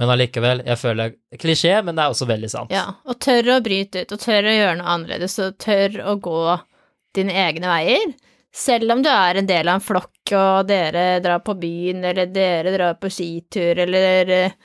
Men 0.00 0.10
allikevel, 0.14 0.62
jeg 0.64 0.80
føler 0.80 1.12
det 1.12 1.36
er 1.36 1.40
klisjé, 1.42 1.72
men 1.84 1.96
det 1.96 2.04
er 2.04 2.14
også 2.14 2.28
veldig 2.28 2.50
sant. 2.50 2.72
Ja, 2.72 2.86
og 3.04 3.18
tørre 3.22 3.58
å 3.58 3.64
bryte 3.64 4.04
ut, 4.04 4.14
og 4.14 4.22
tørre 4.22 4.50
å 4.50 4.56
gjøre 4.56 4.76
noe 4.80 4.92
annerledes, 4.94 5.38
og 5.44 5.58
tørre 5.60 6.06
å 6.08 6.16
gå 6.22 6.38
dine 7.16 7.34
egne 7.44 7.68
veier. 7.68 8.14
Selv 8.52 8.92
om 8.92 9.02
du 9.04 9.08
er 9.12 9.40
en 9.40 9.48
del 9.48 9.68
av 9.68 9.80
en 9.80 9.84
flokk, 9.84 10.32
og 10.36 10.68
dere 10.68 11.20
drar 11.24 11.42
på 11.44 11.56
byen, 11.60 12.02
eller 12.08 12.32
dere 12.32 12.72
drar 12.74 12.96
på 13.00 13.10
skitur, 13.12 13.84
eller 13.84 14.32
eh, 14.32 14.56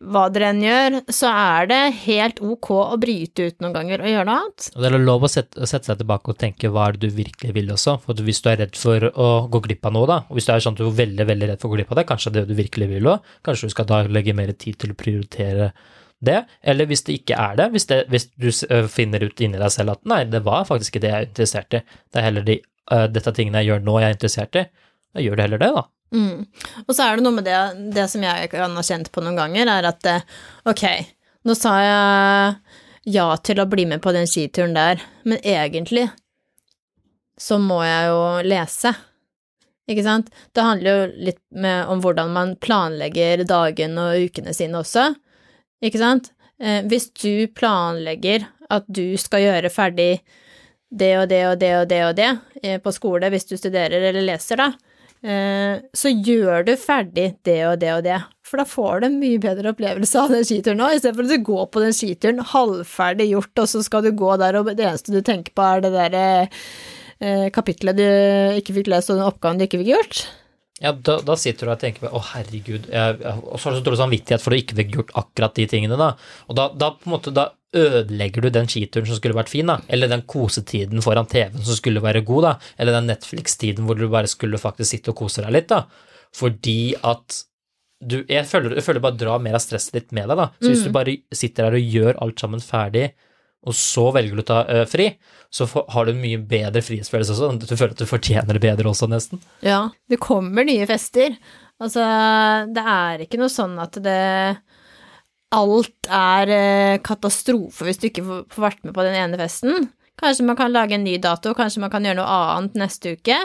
hva 0.00 0.26
dere 0.32 0.50
enn 0.52 0.62
gjør, 0.64 0.98
så 1.12 1.30
er 1.30 1.68
det 1.70 1.80
helt 2.04 2.40
ok 2.44 2.70
å 2.76 2.98
bryte 3.00 3.48
ut 3.48 3.64
noen 3.64 3.74
ganger 3.74 4.04
og 4.04 4.10
gjøre 4.10 4.26
noe 4.28 4.36
annet. 4.42 4.68
Og 4.74 4.84
det 4.84 4.90
er 4.90 5.04
lov 5.04 5.26
å 5.26 5.30
sette, 5.30 5.68
sette, 5.68 5.90
seg 5.90 6.00
tilbake 6.02 6.32
og 6.32 6.38
tenke 6.40 6.70
hva 6.72 6.88
er 6.88 6.96
det 6.96 7.10
du 7.10 7.18
virkelig 7.18 7.54
vil 7.56 7.72
også, 7.74 7.96
for 8.04 8.26
hvis 8.26 8.42
du 8.44 8.50
er 8.52 8.60
redd 8.62 8.78
for 8.80 9.08
å 9.10 9.28
gå 9.52 9.62
glipp 9.68 9.88
av 9.88 9.96
noe, 9.96 10.08
da, 10.10 10.18
og 10.26 10.38
hvis 10.38 10.48
du 10.48 10.54
er 10.54 10.64
sånn 10.64 10.76
at 10.76 10.82
du 10.82 10.88
er 10.88 10.98
veldig, 11.02 11.28
veldig 11.32 11.50
redd 11.52 11.62
for 11.62 11.70
å 11.70 11.74
gå 11.74 11.80
glipp 11.80 11.92
av 11.94 12.00
det, 12.00 12.06
kanskje 12.10 12.34
det 12.36 12.46
du 12.48 12.54
virkelig 12.58 12.90
vil 12.92 13.12
òg, 13.12 13.34
kanskje 13.46 13.70
du 13.70 13.76
skal 13.76 13.88
da 13.90 14.02
legge 14.10 14.36
mer 14.36 14.52
tid 14.54 14.80
til 14.82 14.94
å 14.94 14.98
prioritere 14.98 15.72
det, 16.26 16.38
eller 16.64 16.88
hvis 16.88 17.04
det 17.06 17.18
ikke 17.20 17.40
er 17.40 17.58
det, 17.60 17.68
hvis, 17.74 17.88
det, 17.90 18.00
hvis 18.12 18.30
du 18.36 18.48
finner 18.92 19.26
ut 19.26 19.42
inni 19.44 19.60
deg 19.60 19.72
selv 19.72 19.96
at 19.96 20.06
nei, 20.08 20.22
det 20.30 20.44
var 20.46 20.64
faktisk 20.68 20.94
ikke 20.94 21.04
det 21.04 21.12
jeg 21.12 21.18
er 21.18 21.28
interessert 21.30 21.76
i, 21.76 21.82
det 21.84 22.20
er 22.20 22.28
heller 22.30 22.46
de 22.46 22.60
uh, 22.92 23.04
dette 23.10 23.30
er 23.32 23.36
tingene 23.36 23.62
jeg 23.62 23.72
gjør 23.72 23.84
nå 23.84 23.98
jeg 24.00 24.08
er 24.08 24.16
interessert 24.16 24.60
i, 24.60 24.64
da 25.16 25.24
gjør 25.24 25.36
du 25.36 25.44
heller 25.44 25.62
det, 25.62 25.70
da. 25.76 25.84
Mm. 26.14 26.46
Og 26.86 26.92
så 26.94 27.06
er 27.06 27.16
det 27.16 27.26
noe 27.26 27.34
med 27.38 27.46
det, 27.48 27.58
det 27.94 28.06
som 28.10 28.22
jeg 28.24 28.50
kan 28.52 28.76
ha 28.78 28.84
kjent 28.86 29.10
på 29.12 29.24
noen 29.24 29.38
ganger, 29.38 29.70
er 29.70 29.88
at 29.90 30.10
eh, 30.10 30.26
ok, 30.68 30.84
nå 31.46 31.56
sa 31.58 31.74
jeg 31.82 33.16
ja 33.16 33.26
til 33.46 33.62
å 33.62 33.68
bli 33.70 33.86
med 33.90 34.02
på 34.02 34.14
den 34.14 34.28
skituren 34.30 34.74
der, 34.76 35.02
men 35.26 35.42
egentlig 35.42 36.08
så 37.38 37.58
må 37.60 37.82
jeg 37.84 38.08
jo 38.10 38.22
lese. 38.46 38.94
Ikke 39.86 40.02
sant? 40.02 40.32
Det 40.56 40.64
handler 40.64 40.90
jo 40.90 41.26
litt 41.28 41.42
med, 41.54 41.84
om 41.92 42.00
hvordan 42.02 42.32
man 42.34 42.56
planlegger 42.58 43.44
dagen 43.46 43.98
og 44.02 44.26
ukene 44.26 44.54
sine 44.56 44.80
også, 44.80 45.12
ikke 45.84 46.00
sant? 46.00 46.32
Eh, 46.58 46.82
hvis 46.88 47.10
du 47.14 47.46
planlegger 47.54 48.48
at 48.72 48.86
du 48.88 49.14
skal 49.20 49.44
gjøre 49.44 49.70
ferdig 49.70 50.10
det 50.90 51.12
og 51.20 51.28
det 51.28 51.42
og 51.50 51.58
det 51.60 51.72
og 51.76 51.88
det 51.90 52.02
og 52.06 52.14
det 52.16 52.30
eh, 52.62 52.78
på 52.82 52.92
skole 52.94 53.28
hvis 53.30 53.48
du 53.50 53.56
studerer 53.58 54.08
eller 54.08 54.24
leser, 54.24 54.62
da, 54.62 54.72
så 55.22 56.10
gjør 56.12 56.66
du 56.66 56.74
ferdig 56.78 57.30
det 57.46 57.60
og 57.66 57.78
det 57.80 57.92
og 57.94 58.02
det. 58.06 58.18
For 58.46 58.60
da 58.60 58.66
får 58.68 59.00
du 59.02 59.06
en 59.08 59.18
mye 59.18 59.40
bedre 59.42 59.72
opplevelse 59.72 60.20
av 60.20 60.30
den 60.30 60.44
skituren 60.46 60.82
òg, 60.86 60.96
istedenfor 60.96 61.26
at 61.26 61.34
du 61.34 61.46
går 61.48 61.64
på 61.74 61.82
den 61.82 61.96
skituren 61.96 62.44
halvferdig 62.52 63.30
gjort, 63.32 63.62
og 63.62 63.70
så 63.72 63.82
skal 63.82 64.04
du 64.06 64.12
gå 64.14 64.36
der, 64.38 64.60
og 64.60 64.70
det 64.70 64.86
eneste 64.86 65.14
du 65.14 65.18
tenker 65.26 65.56
på 65.56 65.64
er 65.66 65.82
det 65.82 65.92
derre 65.96 66.26
eh, 66.46 67.48
kapitlet 67.54 67.98
du 67.98 68.06
ikke 68.60 68.76
fikk 68.78 68.92
lest, 68.92 69.10
og 69.10 69.18
den 69.18 69.26
oppgaven 69.26 69.58
du 69.58 69.66
ikke 69.66 69.82
fikk 69.82 69.94
gjort. 69.96 70.22
Ja, 70.82 70.92
da, 70.92 71.16
da 71.24 71.36
sitter 71.40 71.68
du 71.68 71.72
og 71.72 71.80
tenker 71.80 72.04
på 72.04 72.10
å 72.12 72.20
herregud, 72.34 72.90
jeg, 72.92 73.20
og 73.24 73.56
så 73.56 73.70
har 73.70 73.76
du 73.76 73.78
så 73.78 73.84
dårlig 73.86 74.00
samvittighet 74.02 74.42
for 74.44 74.52
du 74.52 74.58
ikke 74.60 74.76
fikk 74.76 74.90
gjort 74.98 75.14
akkurat 75.22 75.54
de 75.56 75.64
tingene, 75.72 75.96
da. 75.96 76.10
Og 76.50 76.58
da, 76.58 76.66
da 76.76 76.90
på 76.92 77.08
en 77.08 77.14
måte, 77.14 77.32
da 77.32 77.46
ødelegger 77.76 78.44
du 78.44 78.50
den 78.52 78.68
skituren 78.68 79.08
som 79.08 79.16
skulle 79.16 79.38
vært 79.38 79.52
fin, 79.52 79.68
da. 79.72 79.78
Eller 79.88 80.10
den 80.12 80.26
kosetiden 80.28 81.00
foran 81.04 81.28
TV-en 81.32 81.64
som 81.64 81.78
skulle 81.78 82.04
være 82.04 82.24
god, 82.28 82.44
da. 82.44 82.52
Eller 82.76 82.98
den 82.98 83.08
Netflix-tiden 83.08 83.88
hvor 83.88 83.96
du 83.96 84.04
bare 84.12 84.28
skulle 84.30 84.60
faktisk 84.60 84.92
sitte 84.92 85.14
og 85.14 85.20
kose 85.24 85.44
deg 85.44 85.56
litt, 85.56 85.72
da. 85.72 85.86
Fordi 86.36 86.80
at 87.08 87.40
du, 88.04 88.18
jeg 88.28 88.44
føler, 88.44 88.76
jeg 88.76 88.84
føler 88.84 89.04
bare 89.06 89.16
drar 89.16 89.40
mer 89.40 89.56
av 89.56 89.64
stresset 89.64 89.96
ditt 89.96 90.12
med 90.16 90.28
deg, 90.28 90.36
da. 90.42 90.50
Så 90.60 90.68
hvis 90.74 90.84
du 90.84 90.92
bare 90.92 91.16
sitter 91.32 91.70
her 91.70 91.78
og 91.78 91.96
gjør 91.96 92.20
alt 92.26 92.44
sammen 92.44 92.64
ferdig, 92.64 93.08
og 93.66 93.74
så 93.74 94.08
velger 94.14 94.36
du 94.38 94.42
å 94.44 94.46
ta 94.46 94.58
ø, 94.68 94.82
fri, 94.90 95.08
så 95.50 95.66
har 95.70 96.06
du 96.06 96.12
en 96.12 96.20
mye 96.22 96.38
bedre 96.44 96.82
frihetsfølelse 96.84 97.34
også. 97.34 97.48
Du 97.64 97.72
føler 97.76 97.94
at 97.94 98.02
du 98.02 98.08
fortjener 98.10 98.58
det 98.58 98.62
bedre 98.62 98.90
også, 98.92 99.08
nesten. 99.10 99.40
Ja, 99.64 99.86
det 100.10 100.20
kommer 100.22 100.66
nye 100.68 100.86
fester. 100.90 101.34
Altså, 101.82 102.04
det 102.76 102.84
er 102.92 103.24
ikke 103.24 103.40
noe 103.40 103.52
sånn 103.52 103.74
at 103.82 103.98
det 104.04 104.20
Alt 105.56 106.08
er 106.10 106.50
eh, 106.50 106.96
katastrofe 107.06 107.84
hvis 107.86 108.00
du 108.02 108.08
ikke 108.08 108.24
får 108.26 108.64
vært 108.64 108.80
med 108.84 108.94
på 108.96 109.04
den 109.06 109.14
ene 109.14 109.38
festen. 109.38 109.86
Kanskje 110.18 110.46
man 110.48 110.56
kan 110.58 110.72
lage 110.74 110.96
en 110.96 111.04
ny 111.06 111.14
dato, 111.22 111.52
kanskje 111.56 111.84
man 111.84 111.92
kan 111.92 112.04
gjøre 112.04 112.18
noe 112.18 112.38
annet 112.56 112.74
neste 112.80 113.12
uke. 113.14 113.36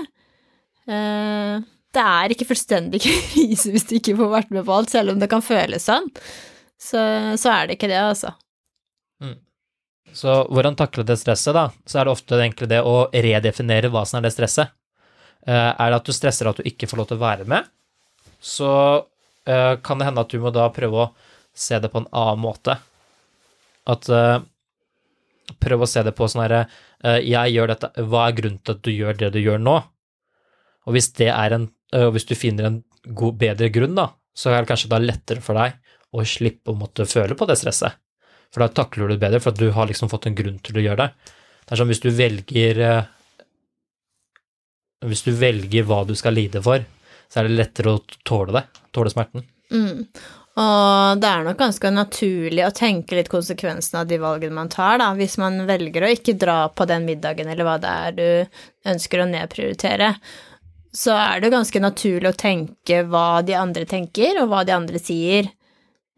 Eh, 0.90 1.62
det 1.94 2.06
er 2.08 2.34
ikke 2.34 2.48
fullstendig 2.50 3.02
krise 3.06 3.72
hvis 3.74 3.86
du 3.90 3.96
ikke 4.00 4.18
får 4.18 4.32
vært 4.34 4.54
med 4.56 4.66
på 4.68 4.76
alt, 4.80 4.92
selv 4.94 5.14
om 5.14 5.22
det 5.22 5.30
kan 5.32 5.46
føles 5.46 5.86
sånn. 5.88 6.10
Så, 6.82 7.00
så 7.38 7.54
er 7.54 7.70
det 7.70 7.78
ikke 7.78 7.92
det, 7.92 8.02
altså. 8.02 8.34
Så 10.14 10.34
hvordan 10.52 10.76
takle 10.76 11.06
det 11.08 11.18
stresset, 11.22 11.56
da? 11.56 11.70
Så 11.86 12.00
er 12.00 12.08
det 12.08 12.14
ofte 12.14 12.38
egentlig 12.40 12.70
det 12.72 12.82
å 12.84 13.08
redefinere 13.14 13.92
hva 13.92 14.04
som 14.08 14.20
er 14.20 14.28
det 14.28 14.34
stresset. 14.36 14.74
Eh, 15.48 15.72
er 15.72 15.90
det 15.90 15.98
at 15.98 16.08
du 16.08 16.14
stresser 16.14 16.50
at 16.50 16.60
du 16.60 16.68
ikke 16.68 16.90
får 16.90 17.02
lov 17.02 17.10
til 17.10 17.18
å 17.18 17.24
være 17.24 17.48
med, 17.50 17.68
så 18.42 18.72
eh, 19.50 19.74
kan 19.82 19.98
det 19.98 20.10
hende 20.10 20.22
at 20.22 20.34
du 20.34 20.42
må 20.44 20.52
da 20.54 20.68
prøve 20.74 21.06
å 21.06 21.12
se 21.58 21.80
det 21.82 21.90
på 21.92 22.04
en 22.04 22.10
annen 22.12 22.44
måte. 22.44 22.78
At 23.90 24.10
eh, 24.10 24.40
Prøv 25.62 25.82
å 25.84 25.88
se 25.90 26.00
det 26.06 26.14
på 26.16 26.30
sånn 26.32 26.46
herre 26.46 26.60
Jeg 27.26 27.52
gjør 27.52 27.72
dette, 27.74 27.88
hva 28.08 28.22
er 28.30 28.36
grunnen 28.38 28.62
til 28.64 28.78
at 28.78 28.84
du 28.86 28.92
gjør 28.94 29.18
det 29.20 29.30
du 29.34 29.40
gjør 29.42 29.58
nå? 29.60 29.74
Og 30.88 30.96
hvis 30.96 31.10
en 31.20 31.66
Hvis 32.14 32.28
du 32.30 32.36
finner 32.40 32.70
en 32.70 32.78
god, 33.04 33.36
bedre 33.42 33.68
grunn, 33.68 33.98
da, 33.98 34.14
så 34.32 34.54
er 34.54 34.62
det 34.62 34.70
kanskje 34.70 34.92
da 34.94 35.02
lettere 35.02 35.44
for 35.44 35.60
deg 35.60 35.76
å 36.16 36.24
slippe 36.24 36.72
å 36.72 36.78
måtte 36.78 37.04
føle 37.10 37.36
på 37.36 37.50
det 37.50 37.58
stresset. 37.60 37.98
For 38.52 38.64
da 38.64 38.72
takler 38.82 39.08
du 39.08 39.16
det 39.16 39.22
bedre, 39.24 39.40
for 39.44 39.54
at 39.54 39.62
du 39.62 39.72
har 39.76 39.88
liksom 39.88 40.12
fått 40.12 40.28
en 40.28 40.36
grunn 40.36 40.60
til 40.64 40.80
å 40.80 40.84
gjøre 40.84 41.06
det. 41.06 41.34
Det 41.64 41.76
er 41.76 41.80
som 41.80 41.92
hvis 41.92 42.04
du 42.04 42.10
velger 42.12 42.82
eh, 42.84 43.10
Hvis 45.08 45.24
du 45.24 45.32
velger 45.34 45.88
hva 45.88 46.04
du 46.06 46.14
skal 46.20 46.36
lide 46.36 46.62
for, 46.62 46.84
så 47.32 47.40
er 47.40 47.48
det 47.48 47.58
lettere 47.58 47.96
å 47.96 48.04
tåle 48.28 48.54
det. 48.60 48.66
Tåle 48.94 49.14
smerten. 49.14 49.48
Mm. 49.72 50.04
Og 50.60 51.22
det 51.24 51.30
er 51.30 51.46
nok 51.48 51.60
ganske 51.62 51.90
naturlig 51.96 52.66
å 52.68 52.74
tenke 52.76 53.16
litt 53.16 53.32
konsekvensene 53.32 54.02
av 54.04 54.10
de 54.10 54.20
valgene 54.20 54.58
man 54.58 54.72
tar, 54.72 55.00
da, 55.00 55.14
hvis 55.16 55.38
man 55.40 55.62
velger 55.70 56.04
å 56.04 56.12
ikke 56.12 56.36
dra 56.40 56.66
på 56.76 56.88
den 56.90 57.08
middagen 57.08 57.48
eller 57.48 57.68
hva 57.68 57.78
det 57.80 57.94
er 58.08 58.18
du 58.18 58.92
ønsker 58.92 59.24
å 59.24 59.30
nedprioritere. 59.32 60.12
Så 60.92 61.16
er 61.16 61.40
det 61.40 61.54
ganske 61.54 61.80
naturlig 61.80 62.34
å 62.34 62.38
tenke 62.38 63.00
hva 63.08 63.40
de 63.48 63.56
andre 63.56 63.88
tenker, 63.88 64.42
og 64.42 64.52
hva 64.52 64.66
de 64.68 64.76
andre 64.76 65.00
sier. 65.00 65.48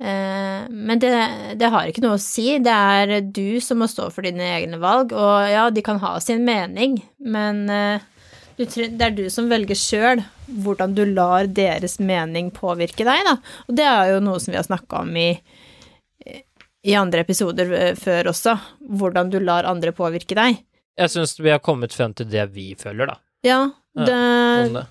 Eh, 0.04 0.64
Men 0.70 1.00
det, 1.00 1.12
det 1.60 1.70
har 1.72 1.88
ikke 1.88 2.04
noe 2.04 2.18
å 2.18 2.22
si, 2.22 2.58
det 2.60 2.74
er 2.74 3.22
du 3.24 3.60
som 3.64 3.80
må 3.80 3.88
stå 3.88 4.10
for 4.12 4.26
dine 4.28 4.44
egne 4.58 4.80
valg, 4.82 5.14
og 5.16 5.48
ja, 5.48 5.70
de 5.72 5.84
kan 5.86 6.02
ha 6.04 6.18
sin 6.20 6.44
mening, 6.44 6.98
men 7.24 7.64
eh, 7.72 8.04
det 8.60 9.02
er 9.02 9.16
du 9.16 9.24
som 9.34 9.48
velger 9.50 9.80
sjøl 9.80 10.24
hvordan 10.64 10.92
du 10.98 11.06
lar 11.08 11.48
deres 11.48 11.96
mening 12.04 12.52
påvirke 12.54 13.06
deg, 13.08 13.24
da. 13.30 13.38
Og 13.70 13.78
det 13.80 13.86
er 13.88 14.12
jo 14.12 14.20
noe 14.26 14.42
som 14.44 14.52
vi 14.52 14.60
har 14.60 14.68
snakka 14.68 15.06
om 15.06 15.16
i, 15.18 15.30
i 16.84 16.98
andre 17.00 17.24
episoder 17.24 17.72
eh, 17.80 17.94
før 17.96 18.34
også, 18.34 18.58
hvordan 19.00 19.32
du 19.32 19.40
lar 19.40 19.70
andre 19.70 19.96
påvirke 19.96 20.36
deg. 20.38 20.60
Jeg 21.00 21.10
syns 21.10 21.40
vi 21.40 21.50
har 21.50 21.64
kommet 21.64 21.96
frem 21.96 22.12
til 22.14 22.28
det 22.30 22.44
vi 22.54 22.74
føler, 22.78 23.16
da. 23.16 23.18
Ja, 23.48 23.62
Ja, 23.94 24.06
det, 24.10 24.74
det. 24.74 24.86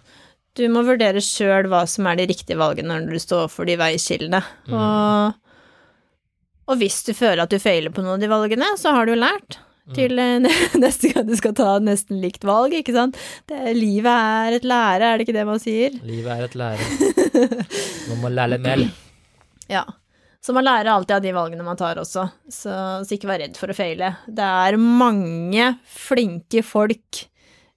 Du 0.58 0.66
må 0.72 0.82
vurdere 0.84 1.22
sjøl 1.24 1.68
hva 1.72 1.84
som 1.88 2.06
er 2.10 2.20
de 2.20 2.28
riktige 2.30 2.58
valgene 2.60 3.00
når 3.00 3.16
du 3.16 3.22
står 3.22 3.48
for 3.52 3.68
de 3.68 3.78
veiskillene. 3.80 4.42
Mm. 4.68 4.74
Og, 4.76 5.60
og 6.68 6.80
hvis 6.80 7.00
du 7.08 7.14
føler 7.16 7.44
at 7.44 7.52
du 7.52 7.60
feiler 7.62 7.94
på 7.94 8.04
noen 8.04 8.18
av 8.18 8.24
de 8.24 8.32
valgene, 8.32 8.72
så 8.80 8.94
har 8.96 9.08
du 9.08 9.14
lært. 9.16 9.60
Mm. 9.82 9.94
Til 9.96 10.20
eh, 10.22 10.60
neste 10.84 11.10
gang 11.10 11.26
du 11.26 11.34
skal 11.38 11.56
ta 11.58 11.70
nesten 11.82 12.20
likt 12.22 12.44
valg, 12.46 12.76
ikke 12.78 12.94
sant. 12.94 13.18
Det, 13.50 13.72
livet 13.78 14.12
er 14.12 14.58
et 14.58 14.68
lære, 14.68 15.08
er 15.08 15.18
det 15.18 15.26
ikke 15.26 15.38
det 15.38 15.48
man 15.48 15.62
sier? 15.62 15.96
Livet 16.06 16.36
er 16.36 16.46
et 16.46 16.60
lære. 16.60 16.92
Man 18.12 18.22
må 18.22 18.30
lære 18.30 18.54
litt 18.54 18.64
mer. 18.66 18.86
Ja. 19.72 19.86
Så 20.42 20.50
man 20.50 20.64
lærer 20.66 20.90
alltid 20.90 21.14
av 21.14 21.22
de 21.22 21.30
valgene 21.36 21.62
man 21.62 21.78
tar 21.78 22.00
også, 22.02 22.24
så, 22.50 22.72
så 23.06 23.14
ikke 23.14 23.28
vær 23.30 23.38
redd 23.44 23.54
for 23.54 23.70
å 23.70 23.76
feile. 23.78 24.08
Det 24.26 24.42
er 24.42 24.74
mange 24.74 25.68
flinke 25.86 26.64
folk 26.66 27.20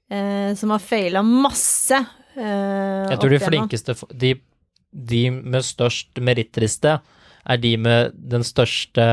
eh, 0.10 0.50
som 0.58 0.74
har 0.74 0.82
feila 0.82 1.22
masse. 1.22 2.00
Eh, 2.38 3.10
Jeg 3.12 3.20
tror 3.22 3.30
de 3.30 3.40
flinkeste, 3.40 3.96
de, 4.14 4.34
de 4.92 5.22
med 5.32 5.64
størst 5.64 6.20
merittliste, 6.22 7.00
er 7.46 7.58
de 7.62 7.76
med 7.78 8.16
den 8.18 8.42
største 8.42 9.04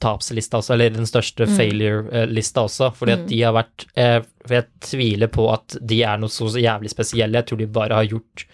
tapslista 0.00 0.58
også, 0.62 0.72
eller 0.74 0.94
den 0.94 1.04
største 1.08 1.44
Mm. 1.46 1.56
failure-lista 1.58 2.62
også, 2.64 2.88
fordi 2.96 3.12
at 3.12 3.18
Mm. 3.20 3.28
de 3.28 3.40
har 3.42 3.52
vært 3.52 3.86
eh, 3.96 4.20
For 4.46 4.54
jeg 4.54 4.66
tviler 4.80 5.26
på 5.28 5.52
at 5.52 5.76
de 5.84 6.02
er 6.02 6.16
noe 6.18 6.28
så 6.30 6.46
jævlig 6.54 6.88
spesielle, 6.90 7.34
jeg 7.34 7.46
tror 7.46 7.58
de 7.58 7.66
bare 7.66 7.94
har 7.94 8.06
gjort, 8.06 8.44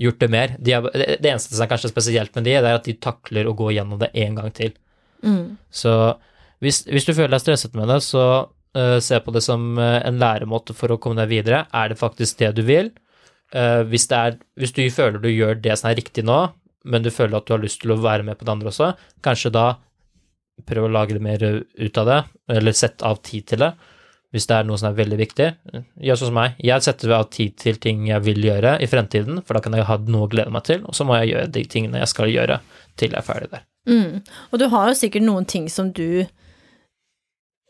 gjort 0.00 0.18
det 0.18 0.30
mer. 0.30 0.56
De 0.58 0.72
har, 0.72 0.82
det 0.82 1.20
eneste 1.22 1.54
som 1.54 1.62
er 1.66 1.68
kanskje 1.76 1.90
spesielt 1.92 2.34
med 2.34 2.44
de, 2.44 2.50
det 2.56 2.64
er 2.64 2.74
at 2.74 2.84
de 2.84 2.94
takler 2.94 3.44
å 3.46 3.54
gå 3.54 3.70
gjennom 3.76 3.98
det 4.00 4.10
en 4.14 4.34
gang 4.34 4.50
til. 4.52 4.72
Mm. 5.22 5.56
Så 5.70 6.16
hvis, 6.62 6.84
hvis 6.88 7.04
du 7.04 7.12
føler 7.12 7.30
deg 7.36 7.40
stresset 7.44 7.74
med 7.74 7.86
det, 7.88 8.00
så 8.02 8.48
uh, 8.76 8.98
se 8.98 9.20
på 9.20 9.32
det 9.32 9.42
som 9.42 9.78
en 9.78 10.18
læremåte 10.18 10.74
for 10.74 10.88
å 10.88 10.98
komme 10.98 11.16
deg 11.16 11.28
videre. 11.28 11.66
Er 11.72 11.88
det 11.88 11.98
faktisk 11.98 12.38
det 12.38 12.54
du 12.56 12.62
vil? 12.62 12.90
Eh, 13.54 13.82
hvis, 13.86 14.08
er, 14.10 14.38
hvis 14.58 14.74
du 14.74 14.82
føler 14.90 15.20
du 15.22 15.28
gjør 15.30 15.58
det 15.62 15.76
som 15.78 15.90
er 15.90 15.98
riktig 16.00 16.24
nå, 16.26 16.38
men 16.86 17.02
du 17.02 17.10
føler 17.14 17.38
at 17.38 17.46
du 17.46 17.54
har 17.54 17.62
lyst 17.62 17.82
til 17.82 17.94
å 17.94 18.00
være 18.02 18.26
med 18.26 18.38
på 18.38 18.46
det 18.46 18.54
andre 18.54 18.70
også, 18.72 18.92
kanskje 19.26 19.52
da 19.54 19.66
prøv 20.66 20.86
å 20.86 20.92
lage 20.92 21.16
det 21.16 21.22
mer 21.22 21.42
ut 21.44 22.00
av 22.00 22.08
det, 22.08 22.22
eller 22.56 22.76
sett 22.76 23.04
av 23.04 23.20
tid 23.26 23.46
til 23.52 23.62
det. 23.66 23.74
Hvis 24.34 24.48
det 24.50 24.56
er 24.56 24.66
noe 24.68 24.76
som 24.80 24.90
er 24.90 24.96
veldig 24.98 25.16
viktig. 25.20 25.46
Gjør 26.02 26.18
sånn 26.18 26.28
som 26.32 26.36
meg. 26.36 26.56
Jeg 26.60 26.82
setter 26.84 27.12
av 27.14 27.28
tid 27.32 27.54
til 27.60 27.78
ting 27.80 28.02
jeg 28.08 28.24
vil 28.26 28.42
gjøre 28.44 28.74
i 28.82 28.88
fremtiden, 28.90 29.38
for 29.46 29.56
da 29.56 29.62
kan 29.64 29.76
jeg 29.76 29.86
ha 29.88 29.96
noe 30.02 30.26
å 30.26 30.30
glede 30.32 30.52
meg 30.52 30.66
til, 30.66 30.82
og 30.84 30.96
så 30.98 31.06
må 31.06 31.16
jeg 31.20 31.30
gjøre 31.30 31.52
de 31.54 31.62
tingene 31.72 32.02
jeg 32.02 32.10
skal 32.12 32.32
gjøre 32.32 32.58
til 32.98 33.14
jeg 33.14 33.20
er 33.20 33.26
ferdig 33.26 33.52
der. 33.52 33.64
Mm. 33.86 34.24
Og 34.50 34.60
du 34.60 34.66
har 34.72 34.90
jo 34.90 34.98
sikkert 34.98 35.24
noen 35.24 35.46
ting 35.48 35.70
som 35.72 35.92
du 35.94 36.26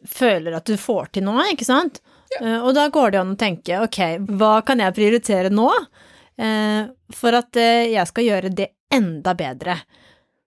føler 0.06 0.56
at 0.56 0.66
du 0.66 0.78
får 0.80 1.12
til 1.14 1.26
nå, 1.26 1.36
ikke 1.52 1.68
sant? 1.68 2.00
Eh, 2.40 2.58
og 2.60 2.74
da 2.76 2.88
går 2.92 3.14
det 3.14 3.20
an 3.22 3.34
å 3.34 3.40
tenke, 3.40 3.80
ok, 3.86 4.00
hva 4.38 4.60
kan 4.66 4.82
jeg 4.82 4.96
prioritere 4.96 5.52
nå 5.52 5.68
eh, 5.72 6.88
for 7.14 7.38
at 7.38 7.58
eh, 7.60 7.92
jeg 7.94 8.10
skal 8.12 8.28
gjøre 8.28 8.52
det 8.56 8.70
enda 8.92 9.34
bedre? 9.38 9.78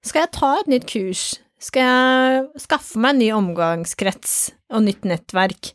Skal 0.06 0.25
jeg 0.25 0.34
ta 0.38 0.52
et 0.60 0.71
nytt 0.71 0.88
kurs? 0.89 1.23
Skal 1.60 1.84
jeg 1.84 2.62
skaffe 2.63 3.02
meg 3.02 3.17
en 3.17 3.21
ny 3.23 3.32
omgangskrets 3.36 4.36
og 4.71 4.86
nytt 4.86 5.08
nettverk? 5.10 5.73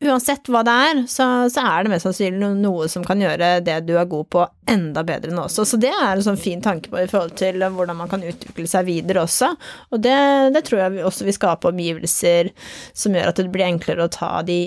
Eh, 0.00 0.08
uansett 0.08 0.48
hva 0.48 0.62
det 0.64 0.72
er, 0.88 1.00
så, 1.10 1.26
så 1.52 1.60
er 1.68 1.84
det 1.84 1.90
mest 1.92 2.06
sannsynlig 2.08 2.50
noe 2.60 2.86
som 2.88 3.04
kan 3.04 3.20
gjøre 3.20 3.50
det 3.66 3.76
du 3.88 3.92
er 4.00 4.08
god 4.08 4.28
på, 4.32 4.44
enda 4.70 5.02
bedre 5.04 5.32
nå 5.34 5.44
også. 5.48 5.66
Så 5.68 5.76
det 5.80 5.90
er 5.92 6.14
en 6.14 6.24
sånn 6.24 6.40
fin 6.40 6.62
tanke 6.64 6.88
på 6.92 7.02
i 7.02 7.08
forhold 7.10 7.34
til 7.40 7.60
hvordan 7.60 7.98
man 7.98 8.08
kan 8.12 8.24
utvikle 8.24 8.64
seg 8.70 8.88
videre 8.88 9.26
også. 9.26 9.50
Og 9.92 10.00
det, 10.04 10.16
det 10.56 10.64
tror 10.68 10.82
jeg 10.84 10.96
vi 10.96 11.04
også 11.04 11.28
vil 11.28 11.36
skape 11.36 11.68
omgivelser 11.72 12.50
som 12.96 13.16
gjør 13.18 13.32
at 13.32 13.42
det 13.42 13.50
blir 13.52 13.68
enklere 13.68 14.06
å 14.08 14.12
ta 14.12 14.32
de 14.46 14.60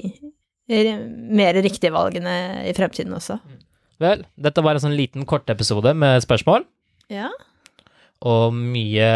eh, 0.69 0.93
mer 1.33 1.57
riktige 1.65 1.93
valgene 1.95 2.37
i 2.69 2.75
fremtiden 2.77 3.17
også. 3.17 3.39
Vel, 4.03 4.23
dette 4.35 4.61
var 4.65 4.75
en 4.77 4.83
sånn 4.85 4.97
liten 4.97 5.25
kortepisode 5.29 5.93
med 5.97 6.21
spørsmål, 6.25 6.65
Ja. 7.13 7.29
og 8.25 8.53
mye 8.57 9.09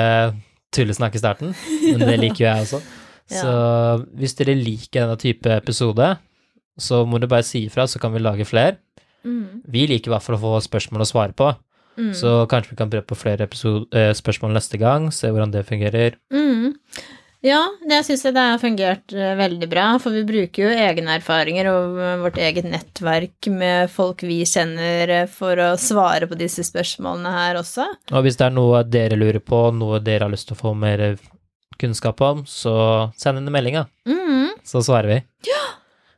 tullesnakk 0.75 1.15
i 1.15 1.19
starten, 1.21 1.53
men 1.81 2.03
det 2.05 2.17
liker 2.21 2.41
jo 2.43 2.47
jeg 2.49 2.65
også. 2.67 2.81
Så 3.27 3.53
hvis 4.15 4.37
dere 4.39 4.55
liker 4.55 5.03
denne 5.03 5.19
type 5.19 5.51
episode, 5.51 6.13
så 6.77 7.01
må 7.09 7.19
du 7.19 7.27
bare 7.27 7.45
si 7.45 7.65
ifra, 7.67 7.87
så 7.89 7.99
kan 7.99 8.13
vi 8.13 8.23
lage 8.23 8.47
flere. 8.47 8.77
Mm. 9.27 9.63
Vi 9.67 9.87
liker 9.89 10.11
i 10.11 10.15
hvert 10.15 10.23
fall 10.23 10.37
å 10.37 10.43
få 10.43 10.53
spørsmål 10.63 11.03
å 11.03 11.09
svare 11.09 11.35
på. 11.37 11.51
Mm. 11.97 12.13
Så 12.15 12.39
kanskje 12.49 12.75
vi 12.75 12.79
kan 12.79 12.91
prøve 12.93 13.07
på 13.09 13.17
flere 13.17 13.47
episode, 13.47 13.89
eh, 13.97 14.13
spørsmål 14.13 14.53
neste 14.53 14.77
gang, 14.77 15.11
se 15.11 15.31
hvordan 15.31 15.51
det 15.51 15.65
fungerer. 15.65 16.19
Mm. 16.31 16.75
Ja, 17.45 17.61
det 17.85 17.99
syns 18.05 18.23
jeg 18.25 18.33
det 18.33 18.43
har 18.43 18.61
fungert 18.61 19.13
eh, 19.13 19.35
veldig 19.37 19.69
bra, 19.69 19.85
for 20.01 20.13
vi 20.13 20.23
bruker 20.25 20.63
jo 20.63 20.69
egne 20.73 21.17
erfaringer 21.19 21.69
og 21.69 21.99
vårt 22.23 22.39
eget 22.41 22.65
nettverk 22.65 23.49
med 23.53 23.91
folk 23.93 24.23
vi 24.25 24.39
kjenner, 24.45 25.09
eh, 25.09 25.29
for 25.29 25.57
å 25.61 25.71
svare 25.81 26.29
på 26.29 26.37
disse 26.37 26.65
spørsmålene 26.65 27.33
her 27.33 27.61
også. 27.61 27.85
Og 28.11 28.25
hvis 28.25 28.39
det 28.39 28.47
er 28.49 28.57
noe 28.57 28.83
dere 28.85 29.19
lurer 29.19 29.41
på, 29.41 29.67
noe 29.73 30.01
dere 30.01 30.25
har 30.25 30.33
lyst 30.33 30.49
til 30.49 30.57
å 30.57 30.63
få 30.63 30.73
mer 30.77 31.17
kunnskap 31.79 32.21
om, 32.25 32.43
så 32.49 32.73
send 33.19 33.41
inn 33.41 33.47
en 33.49 33.55
melding, 33.55 33.79
da. 33.81 33.85
Mm. 34.09 34.55
Så 34.67 34.83
svarer 34.85 35.11
vi. 35.11 35.19
Ja. 35.49 35.63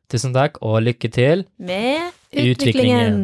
Tusen 0.09 0.33
takk, 0.33 0.57
og 0.65 0.81
lykke 0.81 1.11
til 1.13 1.45
med 1.57 2.09
utviklingen. 2.33 2.55
utviklingen. 2.55 3.23